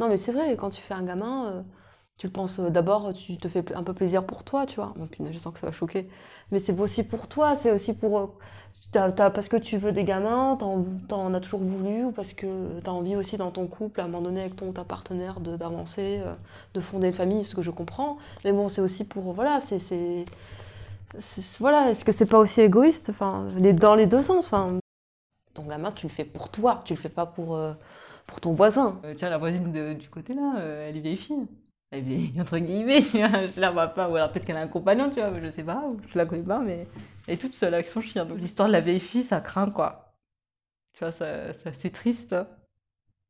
Non, 0.00 0.08
mais 0.08 0.16
c'est 0.16 0.32
vrai, 0.32 0.56
quand 0.56 0.70
tu 0.70 0.80
fais 0.80 0.94
un 0.94 1.04
gamin, 1.04 1.46
euh, 1.46 1.62
tu 2.18 2.26
le 2.26 2.32
penses 2.32 2.58
euh, 2.60 2.70
d'abord, 2.70 3.12
tu 3.12 3.36
te 3.36 3.48
fais 3.48 3.64
un 3.74 3.82
peu 3.82 3.92
plaisir 3.92 4.24
pour 4.24 4.44
toi, 4.44 4.66
tu 4.66 4.76
vois. 4.76 4.94
je 5.20 5.38
sens 5.38 5.52
que 5.52 5.60
ça 5.60 5.66
va 5.66 5.72
choquer. 5.72 6.08
Mais 6.52 6.58
c'est 6.58 6.78
aussi 6.78 7.06
pour 7.06 7.28
toi, 7.28 7.56
c'est 7.56 7.72
aussi 7.72 7.96
pour. 7.96 8.18
Euh, 8.18 9.10
parce 9.12 9.48
que 9.48 9.56
tu 9.56 9.76
veux 9.76 9.92
des 9.92 10.04
gamins, 10.04 10.56
t'en, 10.56 10.84
en 11.10 11.34
as 11.34 11.40
toujours 11.40 11.60
voulu, 11.60 12.04
ou 12.04 12.12
parce 12.12 12.34
que 12.34 12.80
t'as 12.80 12.90
envie 12.90 13.16
aussi 13.16 13.36
dans 13.36 13.50
ton 13.50 13.66
couple, 13.66 14.00
à 14.00 14.04
un 14.04 14.08
moment 14.08 14.22
donné, 14.22 14.40
avec 14.40 14.56
ton 14.56 14.72
ta 14.72 14.84
partenaire, 14.84 15.40
d'avancer, 15.40 16.22
de, 16.74 16.80
fonder 16.80 17.08
une 17.08 17.12
famille, 17.12 17.44
ce 17.44 17.54
que 17.54 17.62
je 17.62 17.70
comprends. 17.70 18.18
Mais 18.44 18.52
bon, 18.52 18.68
c'est 18.68 18.80
aussi 18.80 19.04
pour. 19.04 19.32
Voilà, 19.32 19.60
c'est 19.60 19.78
voilà, 21.60 21.90
est-ce 21.90 22.04
que 22.04 22.12
c'est 22.12 22.26
pas 22.26 22.38
aussi 22.38 22.60
égoïste? 22.60 23.10
Enfin, 23.10 23.46
Dans 23.74 23.94
les 23.94 24.06
deux 24.06 24.22
sens. 24.22 24.52
Ton 25.54 25.66
gamin, 25.66 25.92
tu 25.92 26.06
le 26.06 26.12
fais 26.12 26.24
pour 26.24 26.48
toi, 26.48 26.80
tu 26.84 26.94
le 26.94 26.98
fais 26.98 27.08
pas 27.08 27.26
pour, 27.26 27.54
euh, 27.54 27.74
pour 28.26 28.40
ton 28.40 28.52
voisin. 28.52 29.00
Euh, 29.04 29.14
tiens, 29.16 29.30
la 29.30 29.38
voisine 29.38 29.94
du 29.94 30.08
côté 30.08 30.34
là, 30.34 30.56
euh, 30.58 30.88
elle 30.88 30.96
est 30.96 31.00
vieille 31.00 31.16
fille. 31.16 31.46
Entre 32.40 32.58
guillemets, 32.58 33.02
je 33.02 33.60
la 33.60 33.70
vois 33.70 33.88
pas. 33.88 34.08
Ou 34.08 34.16
alors 34.16 34.32
peut-être 34.32 34.44
qu'elle 34.44 34.56
a 34.56 34.62
un 34.62 34.68
compagnon, 34.68 35.10
tu 35.10 35.20
vois, 35.20 35.32
je 35.40 35.50
sais 35.50 35.64
pas, 35.64 35.82
ou 35.88 35.98
je 36.08 36.18
la 36.18 36.26
connais 36.26 36.42
pas, 36.42 36.60
mais 36.60 36.86
elle 37.26 37.34
est 37.34 37.38
toute 37.38 37.54
seule 37.54 37.74
avec 37.74 37.86
son 37.86 38.00
chien. 38.00 38.24
L'histoire 38.36 38.68
de 38.68 38.72
la 38.72 38.80
vieille 38.80 39.00
fille, 39.00 39.24
ça 39.24 39.40
craint 39.40 39.70
quoi. 39.70 40.16
Tu 40.92 41.00
vois, 41.00 41.12
ça, 41.12 41.52
c'est 41.72 41.90
triste. 41.90 42.36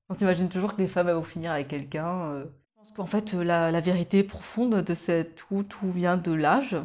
On 0.08 0.14
s'imagine 0.14 0.48
toujours 0.48 0.74
que 0.74 0.82
les 0.82 0.88
femmes 0.88 1.10
vont 1.10 1.22
finir 1.22 1.52
avec 1.52 1.68
quelqu'un. 1.68 2.40
Je 2.40 2.76
pense 2.76 2.92
qu'en 2.92 3.06
fait, 3.06 3.32
la, 3.32 3.70
la, 3.70 3.80
vérité 3.80 4.22
profonde 4.22 4.82
de 4.82 4.94
cette 4.94 5.44
où 5.50 5.62
tout 5.62 5.90
vient 5.90 6.18
de 6.18 6.32
l'âge 6.32 6.76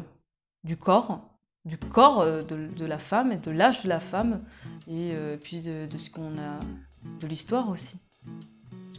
du 0.64 0.76
corps, 0.76 1.30
du 1.64 1.78
corps 1.78 2.20
euh, 2.20 2.42
de, 2.42 2.84
la 2.84 2.98
femme 2.98 3.32
et 3.32 3.36
de 3.36 3.50
l'âge 3.50 3.82
de 3.82 3.88
la 3.88 4.00
femme, 4.00 4.42
et 4.86 5.12
euh, 5.14 5.36
puis 5.36 5.62
de, 5.62 5.98
ce 5.98 6.10
qu'on 6.10 6.38
a, 6.38 6.60
de 7.20 7.26
l'histoire 7.26 7.68
aussi. 7.68 7.98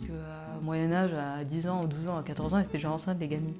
Parce 0.01 0.11
qu'à 0.11 0.59
Moyen 0.61 0.91
Âge, 0.91 1.13
à 1.13 1.43
10 1.43 1.67
ans, 1.67 1.85
12 1.85 2.07
ans, 2.07 2.17
à 2.17 2.23
14 2.23 2.53
ans, 2.53 2.57
elles 2.57 2.65
étaient 2.65 2.77
déjà 2.77 2.91
enceintes, 2.91 3.19
les 3.19 3.27
gamines. 3.27 3.55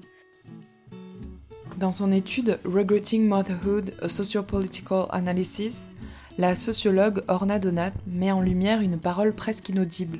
Dans 1.77 1.91
son 1.91 2.11
étude 2.11 2.59
Regretting 2.65 3.27
Motherhood, 3.27 3.93
a 4.01 4.09
Sociopolitical 4.09 5.05
Analysis, 5.11 5.89
la 6.37 6.55
sociologue 6.55 7.23
Orna 7.27 7.59
Donat 7.59 7.93
met 8.07 8.31
en 8.31 8.41
lumière 8.41 8.81
une 8.81 8.99
parole 8.99 9.33
presque 9.33 9.69
inaudible, 9.69 10.19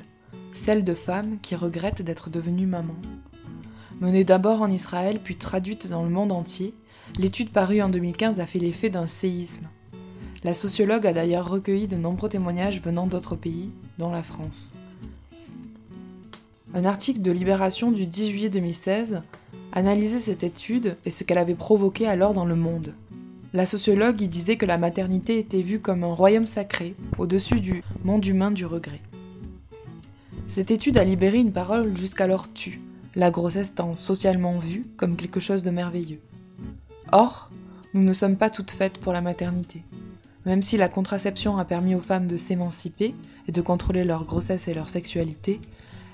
celle 0.52 0.84
de 0.84 0.94
femmes 0.94 1.38
qui 1.40 1.54
regrettent 1.54 2.02
d'être 2.02 2.30
devenues 2.30 2.66
mamans. 2.66 2.96
Menée 4.00 4.24
d'abord 4.24 4.62
en 4.62 4.70
Israël 4.70 5.20
puis 5.22 5.36
traduite 5.36 5.88
dans 5.88 6.02
le 6.02 6.10
monde 6.10 6.32
entier, 6.32 6.74
L'étude 7.18 7.50
parue 7.50 7.82
en 7.82 7.88
2015 7.88 8.40
a 8.40 8.46
fait 8.46 8.58
l'effet 8.58 8.88
d'un 8.88 9.06
séisme. 9.06 9.68
La 10.44 10.54
sociologue 10.54 11.06
a 11.06 11.12
d'ailleurs 11.12 11.48
recueilli 11.48 11.86
de 11.86 11.96
nombreux 11.96 12.28
témoignages 12.28 12.80
venant 12.80 13.06
d'autres 13.06 13.36
pays, 13.36 13.70
dont 13.98 14.10
la 14.10 14.22
France. 14.22 14.72
Un 16.74 16.86
article 16.86 17.20
de 17.20 17.30
Libération 17.30 17.92
du 17.92 18.06
10 18.06 18.30
juillet 18.30 18.48
2016 18.48 19.20
analysait 19.72 20.20
cette 20.20 20.42
étude 20.42 20.96
et 21.04 21.10
ce 21.10 21.22
qu'elle 21.22 21.36
avait 21.36 21.54
provoqué 21.54 22.06
alors 22.06 22.32
dans 22.32 22.46
le 22.46 22.56
monde. 22.56 22.94
La 23.52 23.66
sociologue 23.66 24.22
y 24.22 24.28
disait 24.28 24.56
que 24.56 24.64
la 24.64 24.78
maternité 24.78 25.38
était 25.38 25.60
vue 25.60 25.80
comme 25.80 26.02
un 26.02 26.14
royaume 26.14 26.46
sacré, 26.46 26.94
au-dessus 27.18 27.60
du 27.60 27.84
monde 28.04 28.24
humain 28.24 28.50
du 28.50 28.64
regret. 28.64 29.02
Cette 30.46 30.70
étude 30.70 30.96
a 30.96 31.04
libéré 31.04 31.38
une 31.38 31.52
parole 31.52 31.94
jusqu'alors 31.94 32.50
tue, 32.50 32.80
la 33.16 33.30
grossesse 33.30 33.68
étant 33.68 33.94
socialement 33.94 34.58
vue 34.58 34.86
comme 34.96 35.16
quelque 35.16 35.40
chose 35.40 35.62
de 35.62 35.70
merveilleux. 35.70 36.20
Or, 37.12 37.50
nous 37.92 38.02
ne 38.02 38.14
sommes 38.14 38.36
pas 38.36 38.48
toutes 38.48 38.70
faites 38.70 38.96
pour 38.96 39.12
la 39.12 39.20
maternité. 39.20 39.82
Même 40.46 40.62
si 40.62 40.78
la 40.78 40.88
contraception 40.88 41.58
a 41.58 41.66
permis 41.66 41.94
aux 41.94 42.00
femmes 42.00 42.28
de 42.28 42.38
s'émanciper 42.38 43.14
et 43.46 43.52
de 43.52 43.60
contrôler 43.60 44.04
leur 44.04 44.24
grossesse 44.24 44.68
et 44.68 44.74
leur 44.74 44.88
sexualité, 44.88 45.60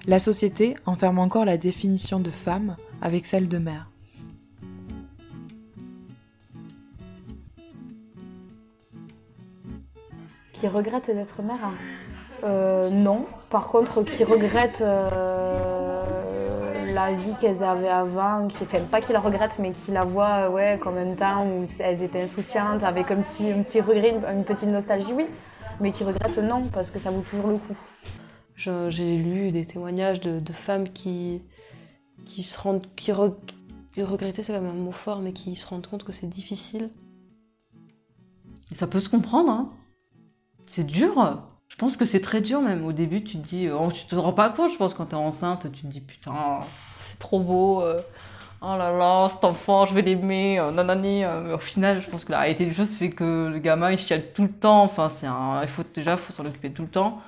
la 0.06 0.18
société 0.18 0.74
enferme 0.86 1.18
encore 1.18 1.44
la 1.44 1.56
définition 1.56 2.20
de 2.20 2.30
femme 2.30 2.76
avec 3.02 3.26
celle 3.26 3.48
de 3.48 3.58
mère. 3.58 3.90
Qui 10.52 10.66
regrette 10.66 11.06
d'être 11.06 11.42
mère 11.42 11.70
euh, 12.44 12.90
Non. 12.90 13.26
Par 13.48 13.68
contre, 13.68 14.02
qui 14.02 14.24
regrette 14.24 14.80
euh, 14.80 16.04
la 16.92 17.12
vie 17.12 17.34
qu'elles 17.40 17.62
avaient 17.62 17.88
avant, 17.88 18.48
qui, 18.48 18.64
enfin 18.64 18.80
pas 18.80 19.00
qui 19.00 19.12
la 19.12 19.20
regrettent, 19.20 19.58
mais 19.60 19.70
qui 19.70 19.92
la 19.92 20.04
voient 20.04 20.50
ouais, 20.50 20.78
comme 20.82 20.98
un 20.98 21.14
temps 21.14 21.46
où 21.46 21.64
elles 21.78 22.02
étaient 22.02 22.22
insouciantes, 22.22 22.82
avec 22.82 23.10
un 23.10 23.22
petit 23.22 23.80
regret, 23.80 24.16
une, 24.34 24.44
petite 24.44 24.68
nostalgie, 24.68 25.12
oui. 25.12 25.26
Mais 25.80 25.92
qui 25.92 26.02
regrette 26.02 26.38
non, 26.38 26.64
parce 26.72 26.90
que 26.90 26.98
ça 26.98 27.10
vaut 27.10 27.20
toujours 27.20 27.48
le 27.48 27.58
coup. 27.58 27.76
J'ai 28.58 29.16
lu 29.16 29.52
des 29.52 29.64
témoignages 29.64 30.20
de, 30.20 30.52
femmes 30.52 30.88
qui, 30.88 31.42
qui 32.24 32.42
se 32.42 32.58
rendent. 32.60 32.86
qui, 32.96 33.12
regrettaient, 33.12 34.42
c'est 34.42 34.52
quand 34.52 34.60
même 34.60 34.72
un 34.72 34.74
mot 34.74 34.92
fort, 34.92 35.20
mais 35.20 35.32
qui 35.32 35.54
se 35.54 35.66
rendent 35.68 35.86
compte 35.86 36.02
que 36.02 36.10
c'est 36.10 36.26
difficile. 36.26 36.90
Et 38.72 38.74
ça 38.74 38.88
peut 38.88 38.98
se 38.98 39.08
comprendre, 39.08 39.50
hein. 39.50 39.70
C'est 40.66 40.84
dur. 40.84 41.40
Je 41.68 41.76
pense 41.76 41.96
que 41.96 42.04
c'est 42.04 42.20
très 42.20 42.40
dur 42.40 42.60
même. 42.60 42.84
Au 42.84 42.92
début, 42.92 43.22
tu 43.22 43.38
te 43.38 43.46
dis, 43.46 43.68
oh, 43.70 43.90
tu 43.92 44.06
te 44.06 44.16
rends 44.16 44.32
pas 44.32 44.50
compte, 44.50 44.72
je 44.72 44.76
pense, 44.76 44.92
quand 44.92 45.06
t'es 45.06 45.14
enceinte, 45.14 45.70
tu 45.72 45.82
te 45.82 45.86
dis, 45.86 46.00
putain, 46.00 46.58
c'est 47.00 47.18
trop 47.20 47.38
beau. 47.38 47.80
Euh, 47.82 48.00
oh 48.60 48.76
là 48.76 48.90
là, 48.90 49.28
cet 49.28 49.44
enfant, 49.44 49.86
je 49.86 49.94
vais 49.94 50.02
l'aimer, 50.02 50.58
euh, 50.58 50.72
nanani. 50.72 51.24
Euh, 51.24 51.42
mais 51.42 51.52
au 51.52 51.58
final, 51.58 52.02
je 52.02 52.10
pense 52.10 52.24
que 52.24 52.32
la 52.32 52.40
réalité 52.40 52.66
des 52.66 52.74
choses 52.74 52.90
fait 52.90 53.10
que 53.10 53.46
le 53.46 53.58
gamin, 53.60 53.92
il 53.92 53.98
chiale 53.98 54.32
tout 54.34 54.42
le 54.42 54.52
temps. 54.52 54.82
Enfin, 54.82 55.08
c'est 55.08 55.28
un, 55.28 55.62
il 55.62 55.68
faut 55.68 55.84
déjà, 55.94 56.16
faut 56.16 56.32
s'en 56.32 56.44
occuper 56.44 56.72
tout 56.72 56.82
le 56.82 56.88
temps. 56.88 57.22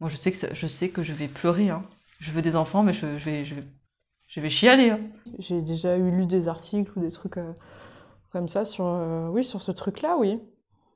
Moi, 0.00 0.10
je 0.10 0.16
sais 0.16 0.32
que, 0.32 0.54
je 0.54 0.66
sais 0.66 0.88
que 0.88 1.02
je 1.02 1.12
vais 1.12 1.28
pleurer. 1.28 1.70
Hein. 1.70 1.84
Je 2.20 2.30
veux 2.32 2.42
des 2.42 2.56
enfants, 2.56 2.82
mais 2.82 2.92
je, 2.92 3.06
vais, 3.06 3.44
je 3.44 3.54
je 4.26 4.40
vais 4.40 4.50
chialer. 4.50 4.90
Hein. 4.90 5.00
J'ai 5.38 5.62
déjà 5.62 5.96
eu 5.96 6.10
lu 6.10 6.26
des 6.26 6.48
articles 6.48 6.90
ou 6.96 7.00
des 7.00 7.10
trucs 7.10 7.38
comme 8.32 8.48
ça 8.48 8.64
sur, 8.64 8.84
oui, 9.32 9.44
sur 9.44 9.62
ce 9.62 9.72
truc-là, 9.72 10.16
oui. 10.18 10.40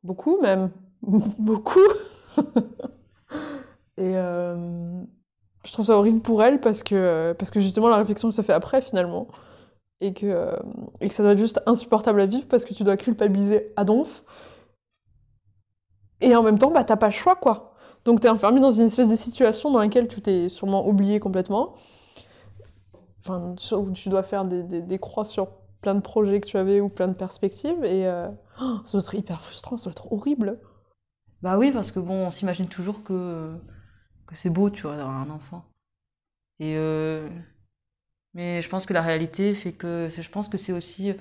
Beaucoup 0.02 0.40
même. 0.40 0.70
beaucoup. 1.02 1.80
et 3.96 4.16
euh, 4.16 5.02
je 5.64 5.72
trouve 5.72 5.86
ça 5.86 5.96
horrible 5.96 6.20
pour 6.20 6.42
elle 6.42 6.60
parce 6.60 6.82
que, 6.82 7.34
parce 7.38 7.50
que 7.50 7.60
justement 7.60 7.88
la 7.88 7.96
réflexion 7.96 8.28
que 8.28 8.34
ça 8.34 8.42
fait 8.42 8.52
après 8.52 8.82
finalement. 8.82 9.28
Et 10.02 10.14
que, 10.14 10.56
et 11.02 11.08
que 11.10 11.14
ça 11.14 11.22
doit 11.22 11.32
être 11.32 11.38
juste 11.38 11.60
insupportable 11.66 12.22
à 12.22 12.26
vivre 12.26 12.48
parce 12.48 12.64
que 12.64 12.72
tu 12.72 12.84
dois 12.84 12.96
culpabiliser 12.96 13.70
à 13.76 13.84
donf. 13.84 14.24
Et 16.22 16.34
en 16.34 16.42
même 16.42 16.58
temps, 16.58 16.70
bah, 16.70 16.84
t'as 16.84 16.96
pas 16.96 17.06
le 17.06 17.12
choix, 17.12 17.36
quoi. 17.36 17.69
Donc 18.04 18.20
t'es 18.20 18.28
enfermé 18.28 18.60
dans 18.60 18.70
une 18.70 18.86
espèce 18.86 19.08
de 19.08 19.16
situation 19.16 19.70
dans 19.70 19.78
laquelle 19.78 20.08
tu 20.08 20.20
t'es 20.20 20.48
sûrement 20.48 20.86
oublié 20.86 21.20
complètement. 21.20 21.74
Enfin, 23.20 23.54
où 23.76 23.92
tu 23.92 24.08
dois 24.08 24.22
faire 24.22 24.44
des, 24.44 24.62
des, 24.62 24.80
des, 24.80 24.98
croix 24.98 25.24
sur 25.24 25.48
plein 25.82 25.94
de 25.94 26.00
projets 26.00 26.40
que 26.40 26.46
tu 26.46 26.56
avais 26.56 26.80
ou 26.80 26.88
plein 26.88 27.08
de 27.08 27.12
perspectives. 27.14 27.84
Et 27.84 28.06
euh, 28.06 28.28
oh, 28.60 28.78
ça 28.84 28.92
doit 28.92 29.00
être 29.00 29.14
hyper 29.14 29.42
frustrant, 29.42 29.76
ça 29.76 29.84
doit 29.84 29.92
être 29.92 30.10
horrible. 30.12 30.58
Bah 31.42 31.58
oui, 31.58 31.70
parce 31.70 31.92
que 31.92 32.00
bon, 32.00 32.26
on 32.26 32.30
s'imagine 32.30 32.68
toujours 32.68 33.02
que, 33.02 33.54
que 34.26 34.36
c'est 34.36 34.50
beau, 34.50 34.70
tu 34.70 34.82
vois, 34.82 34.96
d'avoir 34.96 35.16
un 35.16 35.30
enfant. 35.30 35.64
Et 36.58 36.76
euh, 36.76 37.28
mais 38.34 38.62
je 38.62 38.68
pense 38.68 38.86
que 38.86 38.92
la 38.92 39.02
réalité 39.02 39.54
fait 39.54 39.72
que 39.72 40.08
je 40.10 40.30
pense 40.30 40.48
que 40.48 40.58
c'est 40.58 40.72
aussi 40.72 41.14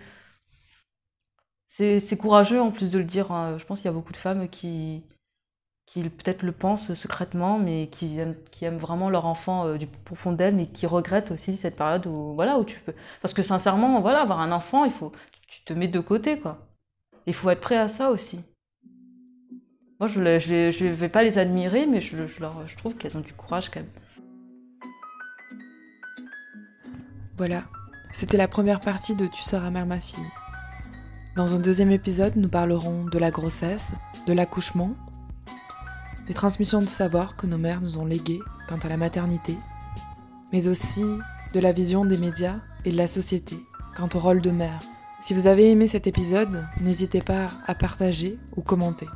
c'est 1.69 2.17
courageux 2.17 2.61
en 2.61 2.71
plus 2.71 2.89
de 2.89 2.97
le 2.97 3.05
dire. 3.05 3.31
Hein. 3.31 3.57
Je 3.57 3.65
pense 3.65 3.79
qu'il 3.79 3.85
y 3.85 3.89
a 3.89 3.93
beaucoup 3.93 4.11
de 4.11 4.17
femmes 4.17 4.49
qui 4.49 5.03
qui 5.89 6.07
peut-être 6.07 6.43
le 6.43 6.51
pensent 6.51 6.93
secrètement, 6.93 7.57
mais 7.57 7.87
qui 7.91 8.19
aiment, 8.19 8.35
qui 8.51 8.63
aiment 8.63 8.77
vraiment 8.77 9.09
leur 9.09 9.25
enfant 9.25 9.65
euh, 9.65 9.77
du 9.77 9.87
profond 9.87 10.31
d'elles, 10.31 10.55
mais 10.55 10.67
qui 10.67 10.85
regrettent 10.85 11.31
aussi 11.31 11.57
cette 11.57 11.75
période 11.75 12.05
où 12.05 12.35
voilà 12.35 12.59
où 12.59 12.63
tu 12.63 12.79
peux. 12.79 12.93
Parce 13.23 13.33
que 13.33 13.41
sincèrement, 13.41 13.99
voilà, 13.99 14.21
avoir 14.21 14.39
un 14.39 14.51
enfant, 14.51 14.85
il 14.85 14.91
faut 14.91 15.11
tu 15.47 15.63
te 15.63 15.73
mets 15.73 15.87
de 15.87 15.99
côté 15.99 16.39
quoi. 16.39 16.67
Il 17.25 17.33
faut 17.33 17.49
être 17.49 17.61
prêt 17.61 17.77
à 17.77 17.87
ça 17.87 18.11
aussi. 18.11 18.39
Moi, 19.99 20.07
je 20.07 20.21
ne 20.21 20.89
vais 20.91 21.09
pas 21.09 21.23
les 21.23 21.39
admirer, 21.39 21.87
mais 21.87 22.01
je, 22.01 22.15
je 22.27 22.77
trouve 22.77 22.95
qu'elles 22.95 23.17
ont 23.17 23.21
du 23.21 23.33
courage 23.33 23.69
quand 23.69 23.81
même. 23.81 23.89
Voilà, 27.35 27.63
c'était 28.11 28.37
la 28.37 28.47
première 28.47 28.79
partie 28.79 29.15
de 29.15 29.25
Tu 29.25 29.41
seras 29.41 29.71
mère 29.71 29.87
ma 29.87 29.99
fille. 29.99 30.23
Dans 31.35 31.55
un 31.55 31.59
deuxième 31.59 31.91
épisode, 31.91 32.35
nous 32.35 32.47
parlerons 32.47 33.05
de 33.05 33.17
la 33.17 33.31
grossesse, 33.31 33.93
de 34.27 34.33
l'accouchement, 34.33 34.95
des 36.29 36.35
transmissions 36.35 36.79
de 36.79 36.87
savoir 36.87 37.35
que 37.35 37.47
nos 37.47 37.57
mères 37.57 37.81
nous 37.81 37.97
ont 37.97 38.05
léguées 38.05 38.39
quant 38.69 38.77
à 38.77 38.87
la 38.87 38.97
maternité, 38.97 39.57
mais 40.53 40.67
aussi 40.67 41.03
de 41.53 41.59
la 41.59 41.71
vision 41.71 42.05
des 42.05 42.17
médias 42.17 42.59
et 42.85 42.91
de 42.91 42.97
la 42.97 43.07
société 43.07 43.57
quant 43.97 44.07
au 44.13 44.19
rôle 44.19 44.39
de 44.39 44.51
mère. 44.51 44.79
Si 45.21 45.33
vous 45.33 45.47
avez 45.47 45.71
aimé 45.71 45.87
cet 45.87 46.05
épisode, 46.05 46.65
n'hésitez 46.79 47.21
pas 47.21 47.47
à 47.65 47.73
partager 47.73 48.37
ou 48.55 48.61
commenter. 48.61 49.07